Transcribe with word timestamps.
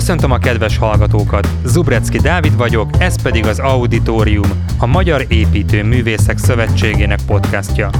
Köszöntöm 0.00 0.30
a 0.30 0.38
kedves 0.38 0.76
hallgatókat! 0.76 1.48
Zubrecki 1.64 2.18
Dávid 2.18 2.56
vagyok, 2.56 2.90
ez 2.98 3.22
pedig 3.22 3.46
az 3.46 3.58
Auditorium, 3.58 4.50
a 4.78 4.86
Magyar 4.86 5.24
Építő 5.28 5.84
Művészek 5.84 6.38
Szövetségének 6.38 7.18
podcastja. 7.26 7.90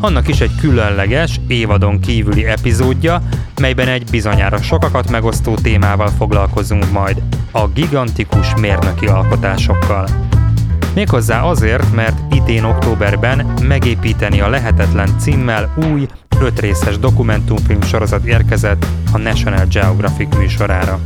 Annak 0.00 0.28
is 0.28 0.40
egy 0.40 0.54
különleges, 0.60 1.40
évadon 1.46 2.00
kívüli 2.00 2.44
epizódja, 2.44 3.22
melyben 3.60 3.88
egy 3.88 4.04
bizonyára 4.10 4.62
sokakat 4.62 5.10
megosztó 5.10 5.54
témával 5.54 6.08
foglalkozunk 6.08 6.92
majd, 6.92 7.22
a 7.50 7.68
gigantikus 7.68 8.54
mérnöki 8.60 9.06
alkotásokkal. 9.06 10.08
Méghozzá 10.94 11.42
azért, 11.42 11.94
mert 11.94 12.34
idén 12.34 12.64
októberben 12.64 13.54
megépíteni 13.62 14.40
a 14.40 14.48
lehetetlen 14.48 15.18
címmel 15.18 15.74
új, 15.92 16.06
öt 16.40 16.60
részes 16.60 16.98
dokumentumfilm 16.98 17.82
sorozat 17.82 18.24
érkezett 18.24 18.86
a 19.12 19.18
National 19.18 19.66
Geographic 19.66 20.36
műsorára. 20.36 21.00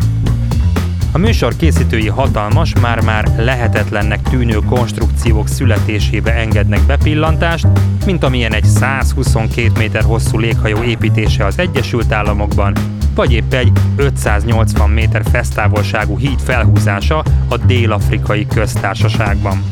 A 1.14 1.18
műsor 1.18 1.56
készítői 1.56 2.08
hatalmas, 2.08 2.72
már-már 2.80 3.34
lehetetlennek 3.36 4.22
tűnő 4.22 4.58
konstrukciók 4.66 5.48
születésébe 5.48 6.34
engednek 6.34 6.80
bepillantást, 6.80 7.66
mint 8.06 8.24
amilyen 8.24 8.52
egy 8.52 8.64
122 8.64 9.70
méter 9.78 10.02
hosszú 10.02 10.38
léghajó 10.38 10.82
építése 10.82 11.44
az 11.44 11.58
Egyesült 11.58 12.12
Államokban, 12.12 12.74
vagy 13.14 13.32
épp 13.32 13.52
egy 13.52 13.72
580 13.96 14.90
méter 14.90 15.22
fesztávolságú 15.32 16.18
híd 16.18 16.40
felhúzása 16.40 17.24
a 17.48 17.56
Dél-Afrikai 17.56 18.46
Köztársaságban. 18.46 19.62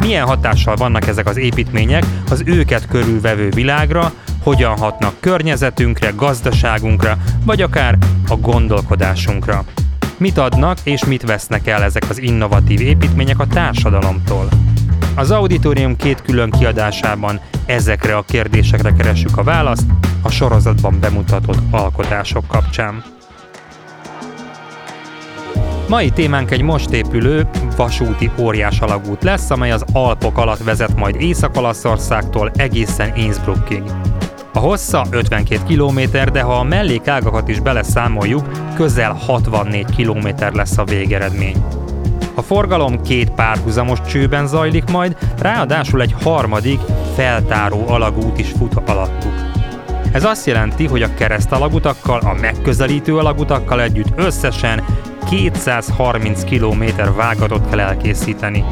Milyen 0.00 0.26
hatással 0.26 0.76
vannak 0.76 1.06
ezek 1.06 1.28
az 1.28 1.36
építmények 1.36 2.04
az 2.30 2.42
őket 2.46 2.86
körülvevő 2.86 3.48
világra, 3.48 4.12
hogyan 4.42 4.76
hatnak 4.76 5.14
környezetünkre, 5.20 6.12
gazdaságunkra, 6.16 7.16
vagy 7.44 7.62
akár 7.62 7.98
a 8.28 8.36
gondolkodásunkra. 8.36 9.64
Mit 10.18 10.38
adnak 10.38 10.78
és 10.82 11.04
mit 11.04 11.22
vesznek 11.22 11.66
el 11.66 11.82
ezek 11.82 12.02
az 12.08 12.18
innovatív 12.18 12.80
építmények 12.80 13.38
a 13.38 13.46
társadalomtól? 13.46 14.48
Az 15.14 15.30
auditorium 15.30 15.96
két 15.96 16.22
külön 16.22 16.50
kiadásában 16.50 17.40
ezekre 17.66 18.16
a 18.16 18.22
kérdésekre 18.22 18.92
keressük 18.92 19.36
a 19.36 19.42
választ 19.42 19.86
a 20.22 20.30
sorozatban 20.30 21.00
bemutatott 21.00 21.58
alkotások 21.70 22.46
kapcsán. 22.46 23.02
Mai 25.88 26.10
témánk 26.10 26.50
egy 26.50 26.62
most 26.62 26.90
épülő 26.90 27.48
vasúti 27.76 28.30
óriás 28.38 28.80
alagút 28.80 29.22
lesz, 29.22 29.50
amely 29.50 29.70
az 29.70 29.84
Alpok 29.92 30.38
alatt 30.38 30.62
vezet 30.62 30.96
majd 30.96 31.20
Észak-Olaszországtól 31.20 32.50
egészen 32.54 33.16
Innsbruckig. 33.16 33.82
A 34.58 34.60
hossza 34.60 35.06
52 35.10 35.60
km, 35.68 36.00
de 36.32 36.42
ha 36.42 36.58
a 36.58 36.62
mellékágakat 36.62 37.48
is 37.48 37.60
beleszámoljuk, 37.60 38.48
közel 38.74 39.12
64 39.12 39.86
km 39.96 40.28
lesz 40.52 40.78
a 40.78 40.84
végeredmény. 40.84 41.64
A 42.34 42.42
forgalom 42.42 43.02
két 43.02 43.30
párhuzamos 43.30 43.98
csőben 44.08 44.46
zajlik 44.46 44.90
majd, 44.90 45.16
ráadásul 45.38 46.00
egy 46.00 46.14
harmadik, 46.22 46.80
feltáró 47.14 47.88
alagút 47.88 48.38
is 48.38 48.50
fut 48.50 48.74
alattuk. 48.74 49.32
Ez 50.12 50.24
azt 50.24 50.46
jelenti, 50.46 50.86
hogy 50.86 51.02
a 51.02 51.14
keresztalagutakkal, 51.14 52.18
a 52.18 52.34
megközelítő 52.40 53.16
alagutakkal 53.16 53.82
együtt 53.82 54.12
összesen 54.16 54.84
230 55.30 56.44
km 56.44 56.84
vágatot 57.16 57.70
kell 57.70 57.80
elkészíteni. 57.80 58.64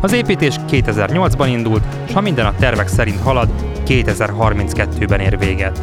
Az 0.00 0.12
építés 0.12 0.56
2008-ban 0.70 1.46
indult, 1.50 1.84
és 2.06 2.12
ha 2.12 2.20
minden 2.20 2.46
a 2.46 2.54
tervek 2.58 2.88
szerint 2.88 3.20
halad, 3.20 3.71
2032-ben 3.92 5.20
ér 5.20 5.38
véget. 5.38 5.80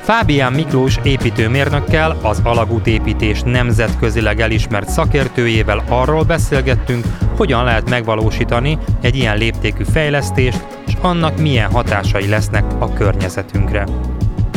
Fábián 0.00 0.52
Miklós 0.52 0.98
építőmérnökkel, 1.02 2.16
az 2.22 2.40
alagútépítés 2.42 3.42
nemzetközileg 3.42 4.40
elismert 4.40 4.88
szakértőjével 4.88 5.84
arról 5.88 6.22
beszélgettünk, 6.22 7.04
hogyan 7.36 7.64
lehet 7.64 7.90
megvalósítani 7.90 8.78
egy 9.00 9.16
ilyen 9.16 9.38
léptékű 9.38 9.84
fejlesztést, 9.84 10.66
és 10.86 10.92
annak 11.00 11.40
milyen 11.40 11.70
hatásai 11.70 12.28
lesznek 12.28 12.64
a 12.78 12.92
környezetünkre. 12.92 13.84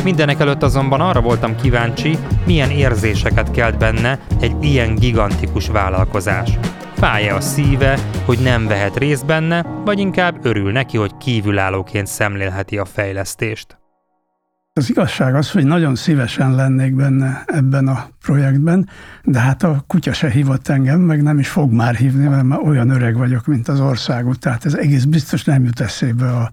Mindenek 0.03 0.39
előtt 0.39 0.63
azonban 0.63 1.01
arra 1.01 1.21
voltam 1.21 1.55
kíváncsi, 1.55 2.17
milyen 2.45 2.69
érzéseket 2.69 3.51
kelt 3.51 3.77
benne 3.77 4.19
egy 4.39 4.63
ilyen 4.63 4.95
gigantikus 4.95 5.67
vállalkozás. 5.67 6.49
Fája 6.97 7.35
a 7.35 7.41
szíve, 7.41 7.99
hogy 8.25 8.39
nem 8.39 8.67
vehet 8.67 8.97
részt 8.97 9.25
benne, 9.25 9.61
vagy 9.61 9.99
inkább 9.99 10.45
örül 10.45 10.71
neki, 10.71 10.97
hogy 10.97 11.17
kívülállóként 11.17 12.07
szemlélheti 12.07 12.77
a 12.77 12.85
fejlesztést. 12.85 13.77
Az 14.73 14.89
igazság 14.89 15.35
az, 15.35 15.51
hogy 15.51 15.65
nagyon 15.65 15.95
szívesen 15.95 16.55
lennék 16.55 16.95
benne 16.95 17.43
ebben 17.45 17.87
a 17.87 18.07
projektben, 18.21 18.89
de 19.23 19.39
hát 19.39 19.63
a 19.63 19.83
kutya 19.87 20.13
se 20.13 20.29
hívott 20.29 20.67
engem, 20.67 20.99
meg 20.99 21.23
nem 21.23 21.39
is 21.39 21.47
fog 21.49 21.71
már 21.71 21.95
hívni, 21.95 22.27
mert 22.27 22.43
már 22.43 22.59
olyan 22.59 22.89
öreg 22.89 23.17
vagyok, 23.17 23.45
mint 23.45 23.67
az 23.67 23.79
országot, 23.79 24.39
tehát 24.39 24.65
ez 24.65 24.73
egész 24.73 25.03
biztos 25.03 25.43
nem 25.43 25.63
jut 25.63 25.79
eszébe 25.79 26.29
a 26.29 26.51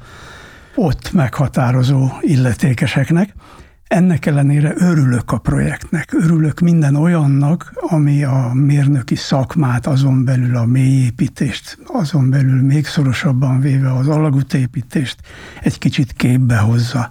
ott 0.74 1.12
meghatározó 1.12 2.08
illetékeseknek. 2.20 3.34
Ennek 3.94 4.26
ellenére 4.26 4.74
örülök 4.76 5.32
a 5.32 5.38
projektnek, 5.38 6.12
örülök 6.12 6.60
minden 6.60 6.94
olyannak, 6.94 7.72
ami 7.74 8.24
a 8.24 8.50
mérnöki 8.52 9.14
szakmát, 9.14 9.86
azon 9.86 10.24
belül 10.24 10.56
a 10.56 10.64
mélyépítést, 10.64 11.78
azon 11.86 12.30
belül 12.30 12.62
még 12.62 12.86
szorosabban 12.86 13.60
véve 13.60 13.92
az 13.92 14.08
alagútépítést 14.08 15.16
egy 15.62 15.78
kicsit 15.78 16.12
képbe 16.12 16.56
hozza. 16.56 17.10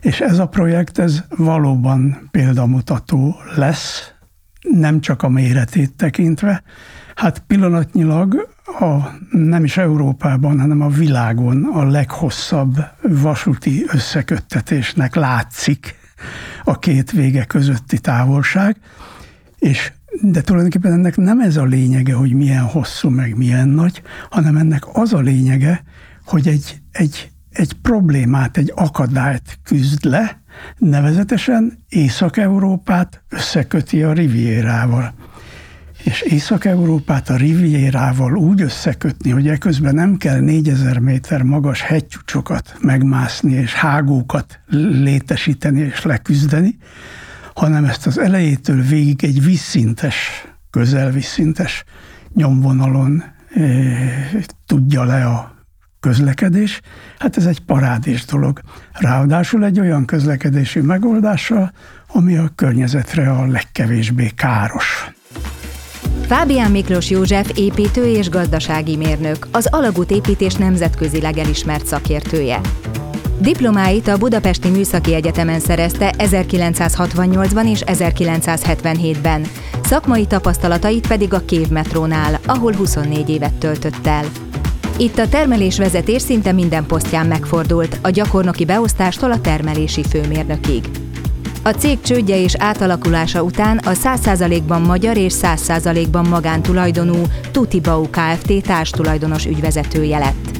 És 0.00 0.20
ez 0.20 0.38
a 0.38 0.46
projekt, 0.46 0.98
ez 0.98 1.24
valóban 1.36 2.28
példamutató 2.30 3.36
lesz, 3.56 4.12
nem 4.60 5.00
csak 5.00 5.22
a 5.22 5.28
méretét 5.28 5.94
tekintve. 5.96 6.62
Hát 7.14 7.38
pillanatnyilag 7.38 8.48
a, 8.80 8.96
nem 9.30 9.64
is 9.64 9.76
Európában, 9.76 10.60
hanem 10.60 10.80
a 10.80 10.88
világon 10.88 11.64
a 11.64 11.84
leghosszabb 11.84 12.76
vasúti 13.02 13.84
összeköttetésnek 13.88 15.14
látszik 15.14 16.02
a 16.64 16.78
két 16.78 17.10
vége 17.10 17.44
közötti 17.44 17.98
távolság, 17.98 18.76
és 19.58 19.92
de 20.22 20.40
tulajdonképpen 20.40 20.92
ennek 20.92 21.16
nem 21.16 21.40
ez 21.40 21.56
a 21.56 21.64
lényege, 21.64 22.14
hogy 22.14 22.32
milyen 22.32 22.62
hosszú, 22.62 23.08
meg 23.08 23.36
milyen 23.36 23.68
nagy, 23.68 24.02
hanem 24.30 24.56
ennek 24.56 24.82
az 24.92 25.12
a 25.12 25.20
lényege, 25.20 25.84
hogy 26.24 26.48
egy, 26.48 26.80
egy, 26.92 27.30
egy 27.50 27.72
problémát, 27.72 28.56
egy 28.56 28.72
akadályt 28.74 29.58
küzd 29.62 30.04
le, 30.04 30.42
nevezetesen 30.78 31.78
Észak-Európát 31.88 33.22
összeköti 33.28 34.02
a 34.02 34.12
Rivierával 34.12 35.14
és 36.04 36.20
Észak-Európát 36.20 37.28
a 37.28 37.36
Rivierával 37.36 38.36
úgy 38.36 38.60
összekötni, 38.60 39.30
hogy 39.30 39.48
eközben 39.48 39.94
nem 39.94 40.16
kell 40.16 40.40
4000 40.40 40.98
méter 40.98 41.42
magas 41.42 41.80
hegycsúcsokat 41.80 42.76
megmászni, 42.80 43.52
és 43.52 43.74
hágókat 43.74 44.60
létesíteni 45.02 45.80
és 45.80 46.02
leküzdeni, 46.02 46.78
hanem 47.54 47.84
ezt 47.84 48.06
az 48.06 48.18
elejétől 48.18 48.82
végig 48.82 49.24
egy 49.24 49.44
vízszintes, 49.44 50.46
közel 50.70 51.10
vízszintes 51.10 51.84
nyomvonalon 52.34 53.24
e, 53.54 53.62
tudja 54.66 55.04
le 55.04 55.24
a 55.24 55.54
közlekedés, 56.00 56.80
hát 57.18 57.36
ez 57.36 57.46
egy 57.46 57.60
parádés 57.60 58.24
dolog. 58.24 58.60
Ráadásul 58.92 59.64
egy 59.64 59.80
olyan 59.80 60.04
közlekedési 60.04 60.80
megoldással, 60.80 61.72
ami 62.06 62.36
a 62.36 62.50
környezetre 62.54 63.30
a 63.30 63.46
legkevésbé 63.46 64.28
káros. 64.28 65.12
Fábián 66.20 66.70
Miklós 66.70 67.10
József 67.10 67.50
építő 67.54 68.04
és 68.04 68.28
gazdasági 68.28 68.96
mérnök, 68.96 69.46
az 69.52 69.68
alagút 69.70 70.10
építés 70.10 70.54
nemzetközileg 70.54 71.38
elismert 71.38 71.86
szakértője. 71.86 72.60
Diplomáit 73.38 74.08
a 74.08 74.16
Budapesti 74.16 74.68
Műszaki 74.68 75.14
Egyetemen 75.14 75.60
szerezte 75.60 76.14
1968-ban 76.18 77.70
és 77.70 77.82
1977-ben, 77.86 79.46
szakmai 79.82 80.26
tapasztalatait 80.26 81.06
pedig 81.06 81.34
a 81.34 81.44
Kév 81.44 81.68
metrónál, 81.68 82.38
ahol 82.46 82.74
24 82.74 83.28
évet 83.28 83.54
töltött 83.54 84.06
el. 84.06 84.24
Itt 84.98 85.18
a 85.18 85.28
termelésvezetés 85.28 86.22
szinte 86.22 86.52
minden 86.52 86.86
posztján 86.86 87.26
megfordult, 87.26 87.98
a 88.02 88.10
gyakornoki 88.10 88.64
beosztástól 88.64 89.32
a 89.32 89.40
termelési 89.40 90.04
főmérnökig. 90.04 91.03
A 91.66 91.70
cég 91.70 92.00
csődje 92.00 92.42
és 92.42 92.54
átalakulása 92.58 93.42
után 93.42 93.78
a 93.78 93.90
100%-ban 93.90 94.82
magyar 94.82 95.16
és 95.16 95.34
100%-ban 95.42 96.26
magántulajdonú 96.26 97.22
Tutibau 97.50 98.08
Kft. 98.10 98.62
társtulajdonos 98.62 99.46
ügyvezetője 99.46 100.18
lett. 100.18 100.50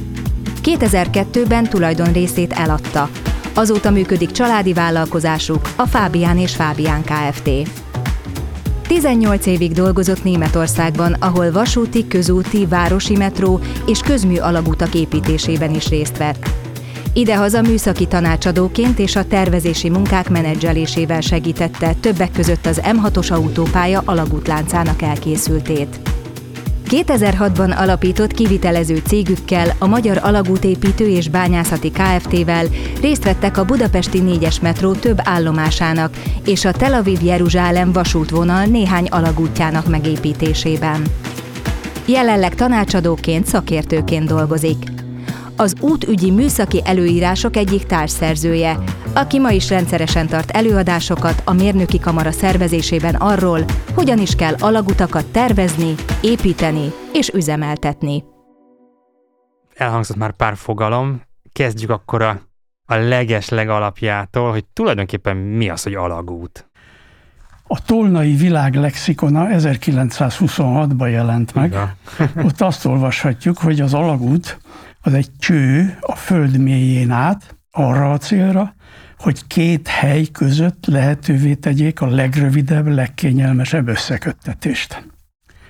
2002-ben 0.63 1.63
tulajdon 1.63 2.11
részét 2.11 2.53
eladta. 2.53 3.09
Azóta 3.53 3.91
működik 3.91 4.31
családi 4.31 4.73
vállalkozásuk, 4.73 5.69
a 5.75 5.85
Fábián 5.85 6.37
és 6.37 6.55
Fábián 6.55 7.03
Kft. 7.03 7.49
18 8.87 9.45
évig 9.45 9.71
dolgozott 9.71 10.23
Németországban, 10.23 11.13
ahol 11.13 11.51
vasúti, 11.51 12.07
közúti, 12.07 12.65
városi 12.65 13.15
metró 13.15 13.59
és 13.85 13.99
közmű 13.99 14.35
alagútak 14.37 14.93
építésében 14.93 15.73
is 15.73 15.87
részt 15.87 16.17
vett. 16.17 16.64
Idehaza 17.17 17.61
műszaki 17.61 18.07
tanácsadóként 18.07 18.99
és 18.99 19.15
a 19.15 19.25
tervezési 19.25 19.89
munkák 19.89 20.29
menedzselésével 20.29 21.21
segítette 21.21 21.93
többek 21.93 22.31
között 22.31 22.65
az 22.65 22.81
M6-os 22.83 23.31
autópálya 23.31 24.01
alagútláncának 24.05 25.01
elkészültét. 25.01 25.99
2006-ban 26.89 27.77
alapított 27.77 28.31
kivitelező 28.31 29.01
cégükkel, 29.07 29.75
a 29.79 29.87
Magyar 29.87 30.19
Alagútépítő 30.23 31.07
és 31.07 31.29
Bányászati 31.29 31.91
Kft-vel 31.91 32.65
részt 33.01 33.23
vettek 33.23 33.57
a 33.57 33.65
budapesti 33.65 34.21
4-es 34.25 34.61
metró 34.61 34.91
több 34.91 35.19
állomásának 35.23 36.13
és 36.45 36.65
a 36.65 36.71
Tel 36.71 36.93
Aviv-Jeruzsálem 36.93 37.91
vasútvonal 37.91 38.65
néhány 38.65 39.05
alagútjának 39.05 39.87
megépítésében. 39.87 41.01
Jelenleg 42.05 42.55
tanácsadóként, 42.55 43.45
szakértőként 43.45 44.27
dolgozik. 44.27 44.94
Az 45.57 45.75
útügyi 45.79 46.31
műszaki 46.31 46.81
előírások 46.85 47.55
egyik 47.55 47.83
társszerzője, 47.85 48.77
aki 49.13 49.39
ma 49.39 49.51
is 49.51 49.69
rendszeresen 49.69 50.27
tart 50.27 50.49
előadásokat 50.49 51.41
a 51.45 51.53
mérnöki 51.53 51.99
kamara 51.99 52.31
szervezésében 52.31 53.15
arról, 53.15 53.59
hogyan 53.93 54.19
is 54.19 54.35
kell 54.35 54.53
alagutakat 54.59 55.25
tervezni, 55.25 55.95
építeni 56.21 56.91
és 57.13 57.29
üzemeltetni. 57.29 58.23
Elhangzott 59.75 60.17
már 60.17 60.31
pár 60.31 60.55
fogalom, 60.55 61.21
kezdjük 61.51 61.89
akkor 61.89 62.21
a, 62.21 62.41
a 62.85 62.95
leges 62.95 63.49
legalapjától, 63.49 64.51
hogy 64.51 64.65
tulajdonképpen 64.65 65.37
mi 65.37 65.69
az, 65.69 65.83
hogy 65.83 65.95
alagút. 65.95 66.69
A 67.67 67.81
Tolnai 67.85 68.33
Világ 68.33 68.75
Lexikona 68.75 69.47
1926-ban 69.51 71.11
jelent 71.11 71.53
meg. 71.53 71.75
Ott 72.45 72.61
azt 72.61 72.85
olvashatjuk, 72.85 73.57
hogy 73.57 73.81
az 73.81 73.93
alagút 73.93 74.59
az 75.05 75.13
egy 75.13 75.31
cső 75.39 75.97
a 76.01 76.15
föld 76.15 76.57
mélyén 76.57 77.11
át, 77.11 77.55
arra 77.71 78.11
a 78.11 78.17
célra, 78.17 78.75
hogy 79.17 79.47
két 79.47 79.87
hely 79.87 80.25
között 80.25 80.85
lehetővé 80.85 81.53
tegyék 81.53 82.01
a 82.01 82.07
legrövidebb, 82.07 82.87
legkényelmesebb 82.87 83.87
összeköttetést. 83.87 85.07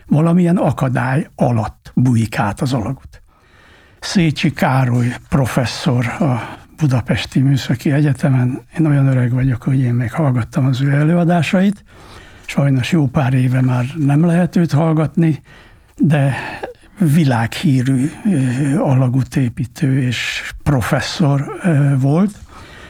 Valamilyen 0.06 0.58
akadály 0.58 1.28
alatt 1.36 1.92
bújik 1.96 2.40
át 2.40 2.62
az 2.62 2.74
alagút. 2.74 3.24
Szécsi 4.00 4.52
Károly 4.52 5.16
professzor 5.30 6.06
a 6.06 6.58
Budapesti 6.78 7.40
Műszaki 7.40 7.92
Egyetemen, 7.92 8.62
én 8.80 8.86
olyan 8.86 9.08
öreg 9.08 9.32
vagyok, 9.32 9.64
hogy 9.64 9.80
én 9.80 9.94
még 9.94 10.12
hallgattam 10.12 10.66
az 10.66 10.82
ő 10.82 10.92
előadásait, 10.92 11.84
sajnos 12.46 12.92
jó 12.92 13.08
pár 13.08 13.34
éve 13.34 13.62
már 13.62 13.86
nem 13.98 14.26
lehet 14.26 14.56
őt 14.56 14.72
hallgatni, 14.72 15.42
de 15.98 16.36
világhírű 16.98 18.12
alagútépítő 18.78 20.02
és 20.02 20.52
professzor 20.64 21.60
volt, 22.00 22.40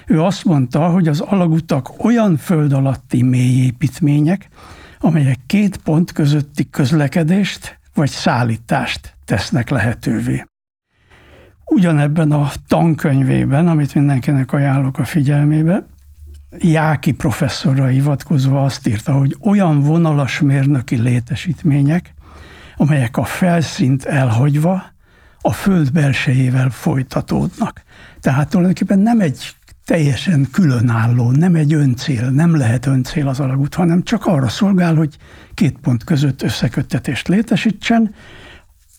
ő 0.08 0.22
azt 0.22 0.46
mondta, 0.46 0.88
hogy 0.88 1.08
az 1.08 1.20
alagutak 1.20 2.04
olyan 2.04 2.38
föld 2.38 2.74
alatti 2.74 3.24
mélyépítmények, 3.24 4.50
amelyek 5.00 5.40
két 5.46 5.78
pont 5.78 6.12
közötti 6.12 6.70
közlekedést 6.70 7.80
vagy 7.94 8.10
szállítást 8.10 9.18
tesznek 9.26 9.70
lehetővé. 9.70 10.46
Ugyanebben 11.66 12.32
a 12.32 12.52
tankönyvében, 12.68 13.68
amit 13.68 13.96
mindenkinek 13.96 14.54
ajánlok 14.54 14.98
a 14.98 15.06
figyelmébe, 15.06 15.86
Jáki 16.60 17.12
professzorra 17.12 17.86
hivatkozva 17.86 18.64
azt 18.64 18.88
írta, 18.88 19.14
hogy 19.14 19.38
olyan 19.42 19.82
vonalas 19.82 20.40
mérnöki 20.40 20.96
létesítmények, 20.96 22.14
amelyek 22.76 23.18
a 23.18 23.24
felszínt 23.24 24.06
elhagyva 24.06 24.84
a 25.42 25.52
föld 25.52 25.92
belsejével 25.92 26.70
folytatódnak. 26.70 27.84
Tehát 28.20 28.50
tulajdonképpen 28.50 29.00
nem 29.00 29.20
egy 29.20 29.56
teljesen 29.86 30.48
különálló, 30.52 31.32
nem 31.32 31.56
egy 31.56 31.74
öncél, 31.74 32.30
nem 32.30 32.56
lehet 32.56 32.86
öncél 32.86 33.28
az 33.28 33.40
alagút, 33.40 33.74
hanem 33.74 34.04
csak 34.04 34.26
arra 34.26 34.48
szolgál, 34.48 34.96
hogy 34.96 35.18
két 35.54 35.78
pont 35.82 36.04
között 36.04 36.42
összeköttetést 36.42 37.28
létesítsen, 37.28 38.14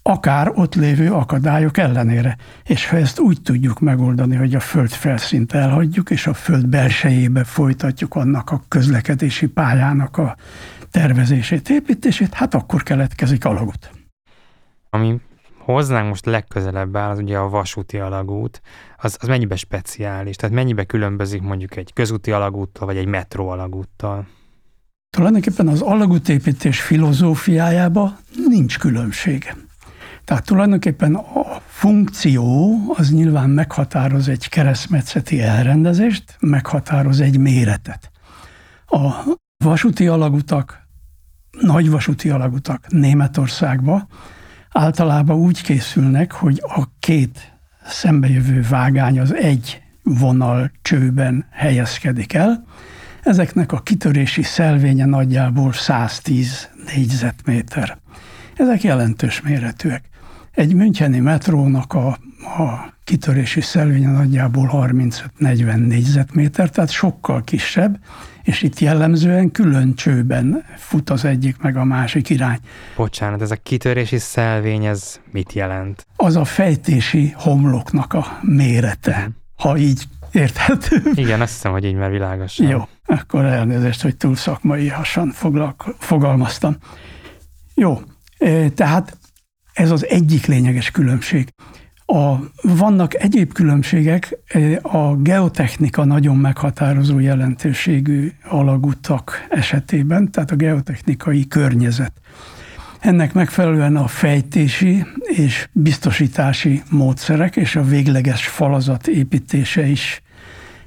akár 0.02 0.52
ott 0.55 0.75
lévő 0.75 1.12
akadályok 1.12 1.78
ellenére. 1.78 2.37
És 2.64 2.88
ha 2.88 2.96
ezt 2.96 3.19
úgy 3.19 3.43
tudjuk 3.43 3.81
megoldani, 3.81 4.37
hogy 4.37 4.55
a 4.55 4.61
föld 4.61 4.90
felszínt 4.90 5.52
elhagyjuk, 5.52 6.11
és 6.11 6.26
a 6.26 6.34
föld 6.34 6.67
belsejébe 6.67 7.44
folytatjuk 7.44 8.14
annak 8.14 8.50
a 8.50 8.64
közlekedési 8.69 9.46
pályának 9.46 10.17
a 10.17 10.37
tervezését, 10.90 11.68
építését, 11.68 12.34
hát 12.34 12.54
akkor 12.54 12.82
keletkezik 12.82 13.44
alagút. 13.44 13.90
Ami 14.90 15.20
hozzánk 15.58 16.08
most 16.08 16.26
legközelebb 16.26 16.96
áll, 16.96 17.10
az 17.10 17.18
ugye 17.18 17.38
a 17.38 17.48
vasúti 17.48 17.98
alagút, 17.98 18.60
az, 18.96 19.16
az 19.20 19.28
mennyibe 19.28 19.56
speciális? 19.56 20.36
Tehát 20.36 20.54
mennyibe 20.54 20.84
különbözik 20.84 21.42
mondjuk 21.42 21.76
egy 21.76 21.92
közúti 21.92 22.32
alagúttal, 22.32 22.86
vagy 22.86 22.96
egy 22.96 23.06
metró 23.06 23.48
alagúttal? 23.48 24.26
Tulajdonképpen 25.10 25.68
az 25.68 25.80
alagútépítés 25.80 26.80
filozófiájába 26.80 28.16
nincs 28.48 28.78
különbség. 28.78 29.54
Tehát 30.24 30.44
tulajdonképpen 30.44 31.14
a 31.14 31.60
funkció 31.66 32.76
az 32.94 33.10
nyilván 33.10 33.50
meghatároz 33.50 34.28
egy 34.28 34.48
keresztmetszeti 34.48 35.40
elrendezést, 35.40 36.36
meghatároz 36.40 37.20
egy 37.20 37.38
méretet. 37.38 38.10
A 38.86 39.10
vasúti 39.66 40.06
alagutak, 40.06 40.86
nagy 41.60 41.90
vasúti 41.90 42.30
alagutak 42.30 42.84
Németországba 42.88 44.06
általában 44.70 45.36
úgy 45.36 45.62
készülnek, 45.62 46.32
hogy 46.32 46.62
a 46.62 46.84
két 46.98 47.52
szembejövő 47.86 48.66
vágány 48.68 49.20
az 49.20 49.34
egy 49.34 49.82
vonal 50.02 50.70
csőben 50.82 51.46
helyezkedik 51.50 52.32
el. 52.32 52.64
Ezeknek 53.22 53.72
a 53.72 53.80
kitörési 53.80 54.42
szelvénye 54.42 55.04
nagyjából 55.04 55.72
110 55.72 56.68
négyzetméter. 56.94 57.98
Ezek 58.56 58.82
jelentős 58.82 59.40
méretűek. 59.40 60.04
Egy 60.50 60.74
Müncheni 60.74 61.18
metrónak 61.18 61.92
a, 61.92 62.06
a 62.58 62.94
kitörési 63.04 63.60
szelvénye 63.60 64.10
nagyjából 64.10 64.70
35-40 64.72 65.86
négyzetméter, 65.86 66.70
tehát 66.70 66.90
sokkal 66.90 67.42
kisebb, 67.42 67.98
és 68.46 68.62
itt 68.62 68.78
jellemzően 68.78 69.50
külön 69.50 69.94
csőben 69.94 70.64
fut 70.76 71.10
az 71.10 71.25
egyik 71.25 71.58
meg 71.58 71.76
a 71.76 71.84
másik 71.84 72.31
irány. 72.31 72.58
Bocsánat, 72.96 73.43
ez 73.43 73.50
a 73.50 73.56
kitörési 73.56 74.18
szelvény, 74.18 74.85
ez 74.85 75.20
mit 75.32 75.52
jelent? 75.52 76.06
Az 76.16 76.37
a 76.37 76.44
fejtési 76.44 77.35
homloknak 77.37 78.12
a 78.12 78.38
mérete, 78.42 79.11
uh-huh. 79.11 79.35
ha 79.56 79.76
így 79.76 80.04
érthető. 80.32 81.02
Igen, 81.14 81.40
azt 81.40 81.52
hiszem, 81.52 81.73
hogy 81.73 81.85
így 81.85 81.94
már 81.94 82.11
világos. 82.11 82.59
Jó, 82.59 82.88
akkor 83.06 83.44
elnézést, 83.44 84.02
hogy 84.02 84.16
túl 84.16 84.37
szakmai 84.37 84.88
hasan 84.88 85.35
fogalmaztam. 85.99 86.76
Jó, 87.75 88.00
e, 88.38 88.68
tehát 88.68 89.16
ez 89.73 89.90
az 89.90 90.06
egyik 90.09 90.47
lényeges 90.47 90.90
különbség. 90.90 91.49
A, 92.06 92.34
vannak 92.62 93.14
egyéb 93.14 93.52
különbségek, 93.52 94.38
e, 94.46 94.78
a 94.82 95.16
geotechnika 95.16 96.04
nagyon 96.04 96.36
meghatározó 96.36 97.18
jelentőségű 97.18 98.32
alagutak 98.48 99.46
esetében, 99.48 100.30
tehát 100.30 100.50
a 100.50 100.56
geotechnikai 100.56 101.48
környezet. 101.48 102.12
Ennek 103.00 103.32
megfelelően 103.32 103.96
a 103.96 104.06
fejtési 104.06 105.06
és 105.22 105.68
biztosítási 105.72 106.82
módszerek 106.90 107.56
és 107.56 107.76
a 107.76 107.82
végleges 107.82 108.46
falazat 108.46 109.06
építése 109.06 109.86
is 109.86 110.22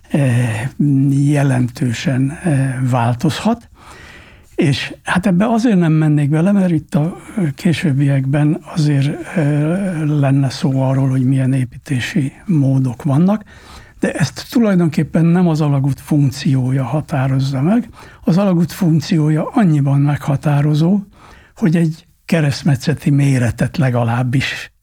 e, 0.10 0.20
jelentősen 1.10 2.30
e, 2.30 2.80
változhat. 2.90 3.70
És 4.60 4.94
hát 5.04 5.26
ebbe 5.26 5.46
azért 5.46 5.80
nem 5.80 5.92
mennék 5.92 6.30
bele, 6.30 6.52
mert 6.52 6.72
itt 6.72 6.96
a 6.96 7.18
későbbiekben 7.56 8.62
azért 8.76 9.36
lenne 10.06 10.50
szó 10.50 10.82
arról, 10.82 11.10
hogy 11.10 11.24
milyen 11.24 11.54
építési 11.54 12.34
módok 12.46 13.04
vannak, 13.04 13.44
de 14.00 14.12
ezt 14.12 14.48
tulajdonképpen 14.50 15.26
nem 15.26 15.48
az 15.48 15.62
alagút 15.62 16.00
funkciója 16.00 16.84
határozza 16.84 17.62
meg. 17.62 17.90
Az 18.24 18.38
alagút 18.38 18.72
funkciója 18.72 19.50
annyiban 19.50 20.00
meghatározó, 20.00 21.00
hogy 21.56 21.76
egy 21.76 22.08
keresztmetszeti 22.26 23.10
méretet 23.10 23.78
legalábbis 23.78 24.74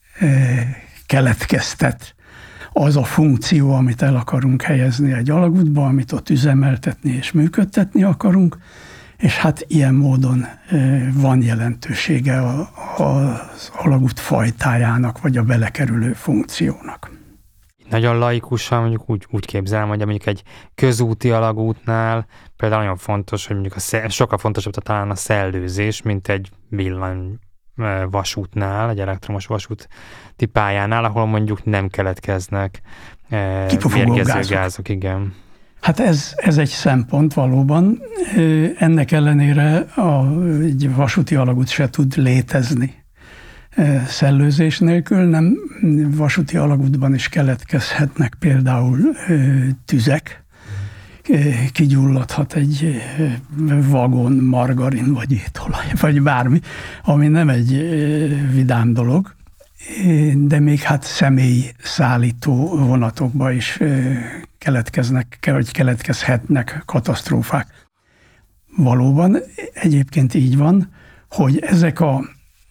keletkeztet 1.06 2.14
az 2.72 2.96
a 2.96 3.04
funkció, 3.04 3.72
amit 3.72 4.02
el 4.02 4.16
akarunk 4.16 4.62
helyezni 4.62 5.12
egy 5.12 5.30
alagútba, 5.30 5.86
amit 5.86 6.12
ott 6.12 6.30
üzemeltetni 6.30 7.10
és 7.10 7.32
működtetni 7.32 8.02
akarunk, 8.02 8.58
és 9.16 9.38
hát 9.38 9.64
ilyen 9.68 9.94
módon 9.94 10.46
van 11.12 11.42
jelentősége 11.42 12.42
az 12.96 13.70
alagút 13.76 14.20
fajtájának, 14.20 15.20
vagy 15.20 15.36
a 15.36 15.42
belekerülő 15.42 16.12
funkciónak. 16.12 17.10
Nagyon 17.90 18.18
laikusan 18.18 18.80
mondjuk 18.80 19.10
úgy, 19.10 19.26
úgy 19.30 19.46
képzelem, 19.46 19.88
hogy 19.88 19.98
mondjuk 19.98 20.26
egy 20.26 20.42
közúti 20.74 21.30
alagútnál 21.30 22.26
például 22.56 22.82
nagyon 22.82 22.96
fontos, 22.96 23.46
hogy 23.46 23.54
mondjuk 23.54 23.76
a 23.76 23.80
szel, 23.80 24.08
sokkal 24.08 24.38
fontosabb 24.38 24.72
talán 24.72 25.10
a 25.10 25.14
szellőzés, 25.14 26.02
mint 26.02 26.28
egy 26.28 26.50
villany 26.68 27.38
vasútnál, 28.10 28.90
egy 28.90 29.00
elektromos 29.00 29.46
vasúti 29.46 30.46
pályánál, 30.52 31.04
ahol 31.04 31.26
mondjuk 31.26 31.64
nem 31.64 31.88
keletkeznek 31.88 32.80
mérgező 33.28 34.32
gázok. 34.32 34.50
gázok. 34.50 34.88
Igen. 34.88 35.34
Hát 35.86 36.00
ez, 36.00 36.32
ez 36.36 36.58
egy 36.58 36.68
szempont 36.68 37.34
valóban. 37.34 38.02
Ennek 38.78 39.12
ellenére 39.12 39.76
a, 39.78 40.40
egy 40.62 40.94
vasúti 40.94 41.34
alagút 41.34 41.68
se 41.68 41.90
tud 41.90 42.16
létezni 42.16 43.04
szellőzés 44.06 44.78
nélkül, 44.78 45.22
nem 45.22 45.56
vasúti 46.16 46.56
alagútban 46.56 47.14
is 47.14 47.28
keletkezhetnek 47.28 48.36
például 48.38 48.98
tüzek, 49.84 50.44
kigyulladhat 51.72 52.54
egy 52.54 53.02
vagon 53.90 54.32
margarin, 54.32 55.12
vagy 55.12 55.32
étolaj, 55.32 55.86
vagy 56.00 56.22
bármi, 56.22 56.60
ami 57.02 57.28
nem 57.28 57.48
egy 57.48 57.72
vidám 58.52 58.92
dolog, 58.92 59.35
de 60.34 60.60
még 60.60 60.80
hát 60.80 61.02
személy 61.02 61.72
szállító 61.82 62.76
vonatokba 62.76 63.52
is 63.52 63.78
keletkeznek, 64.58 65.38
vagy 65.50 65.70
keletkezhetnek 65.70 66.82
katasztrófák. 66.86 67.66
Valóban 68.76 69.36
egyébként 69.72 70.34
így 70.34 70.56
van, 70.56 70.90
hogy 71.28 71.58
ezek 71.58 72.00
a 72.00 72.24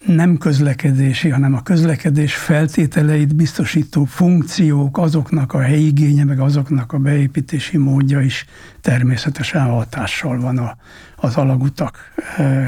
nem 0.05 0.37
közlekedési, 0.37 1.29
hanem 1.29 1.53
a 1.53 1.61
közlekedés 1.61 2.35
feltételeit 2.35 3.35
biztosító 3.35 4.03
funkciók, 4.03 4.97
azoknak 4.97 5.53
a 5.53 5.61
helyigénye, 5.61 6.23
meg 6.23 6.39
azoknak 6.39 6.93
a 6.93 6.97
beépítési 6.97 7.77
módja 7.77 8.21
is 8.21 8.45
természetesen 8.81 9.61
hatással 9.61 10.39
van 10.39 10.57
a, 10.57 10.77
az 11.15 11.35
alagutak 11.35 11.97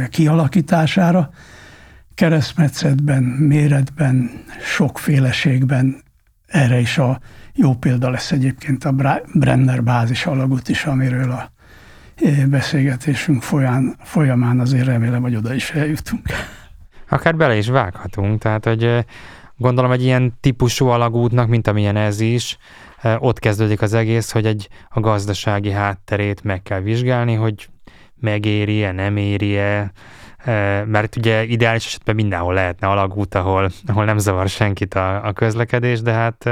kialakítására. 0.10 1.30
Keresztmetszetben, 2.18 3.24
méretben, 3.24 4.44
sokféleségben 4.62 6.02
erre 6.48 6.80
is 6.80 6.98
a 6.98 7.20
jó 7.54 7.74
példa 7.74 8.10
lesz 8.10 8.32
egyébként 8.32 8.84
a 8.84 8.96
Brenner 9.34 9.84
bázis 9.84 10.26
alagút 10.26 10.70
is, 10.70 10.86
amiről 10.86 11.32
a 11.32 11.52
e, 12.16 12.48
beszélgetésünk 12.48 13.42
folyán, 13.42 13.96
folyamán 14.04 14.60
azért 14.60 14.86
remélem, 14.86 15.22
hogy 15.22 15.36
oda 15.36 15.54
is 15.54 15.72
eljutunk 15.72 16.30
akár 17.10 17.36
bele 17.36 17.56
is 17.56 17.68
vághatunk. 17.68 18.42
Tehát, 18.42 18.66
hogy 18.66 19.06
gondolom 19.58 19.92
egy 19.92 20.04
ilyen 20.04 20.38
típusú 20.40 20.88
alagútnak, 20.88 21.48
mint 21.48 21.68
amilyen 21.68 21.96
ez 21.96 22.20
is, 22.20 22.58
ott 23.18 23.40
kezdődik 23.40 23.82
az 23.82 23.94
egész, 23.94 24.32
hogy 24.32 24.46
egy 24.46 24.70
a 24.90 25.00
gazdasági 25.00 25.72
hátterét 25.72 26.44
meg 26.44 26.62
kell 26.62 26.80
vizsgálni, 26.80 27.34
hogy 27.34 27.70
megéri-e, 28.20 28.92
nem 28.92 29.18
éri-e, 29.18 29.92
mert 30.86 31.16
ugye 31.16 31.44
ideális 31.44 31.86
esetben 31.86 32.16
mindenhol 32.16 32.54
lehetne 32.54 32.88
alagút, 32.88 33.36
ahol, 33.36 33.70
ahol 33.86 34.06
nem 34.06 34.18
zavar 34.18 34.50
senkit 34.50 34.94
a, 34.94 35.25
a 35.25 35.34
közlekedés, 35.34 36.01
de 36.01 36.12
hát 36.12 36.44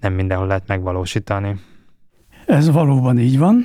nem 0.00 0.12
mindenhol 0.12 0.46
lehet 0.46 0.66
megvalósítani. 0.66 1.56
Ez 2.46 2.70
valóban 2.70 3.18
így 3.18 3.38
van. 3.38 3.64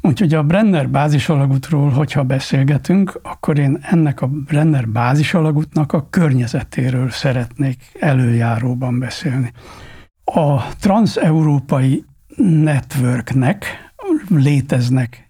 Úgyhogy 0.00 0.34
a 0.34 0.42
Brenner 0.42 0.88
bázisalagútról, 0.88 1.90
hogyha 1.90 2.22
beszélgetünk, 2.22 3.20
akkor 3.22 3.58
én 3.58 3.78
ennek 3.82 4.20
a 4.20 4.26
Brenner 4.26 4.88
bázisalagútnak 4.88 5.92
a 5.92 6.06
környezetéről 6.10 7.10
szeretnék 7.10 7.82
előjáróban 8.00 8.98
beszélni. 8.98 9.52
A 10.24 10.68
transeurópai 10.80 12.04
networknek 12.36 13.66
léteznek 14.28 15.23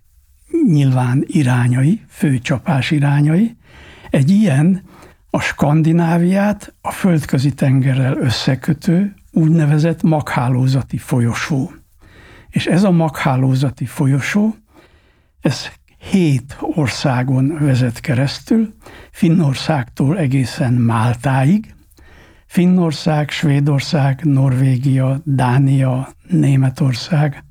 nyilván 0.67 1.25
irányai, 1.27 2.01
főcsapás 2.09 2.91
irányai. 2.91 3.57
Egy 4.11 4.31
ilyen 4.31 4.83
a 5.31 5.41
Skandináviát 5.41 6.75
a 6.81 6.91
földközi 6.91 7.55
tengerrel 7.55 8.17
összekötő 8.17 9.15
úgynevezett 9.33 10.03
maghálózati 10.03 10.97
folyosó. 10.97 11.73
És 12.49 12.67
ez 12.67 12.85
a 12.85 12.91
maghálózati 12.91 13.85
folyosó 13.85 14.55
ez 15.41 15.69
hét 16.11 16.57
országon 16.61 17.57
vezet 17.61 18.01
keresztül, 18.01 18.75
Finnországtól 19.11 20.19
egészen 20.19 20.73
Máltáig. 20.73 21.75
Finnország, 22.47 23.31
Svédország, 23.31 24.21
Norvégia, 24.25 25.21
Dánia, 25.25 26.09
Németország, 26.29 27.45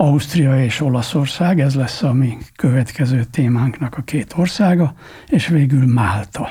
Ausztria 0.00 0.62
és 0.62 0.80
Olaszország, 0.80 1.60
ez 1.60 1.74
lesz 1.74 2.02
a 2.02 2.12
mi 2.12 2.38
következő 2.56 3.24
témánknak 3.24 3.96
a 3.96 4.02
két 4.02 4.34
országa, 4.36 4.94
és 5.26 5.46
végül 5.46 5.86
Málta. 5.86 6.50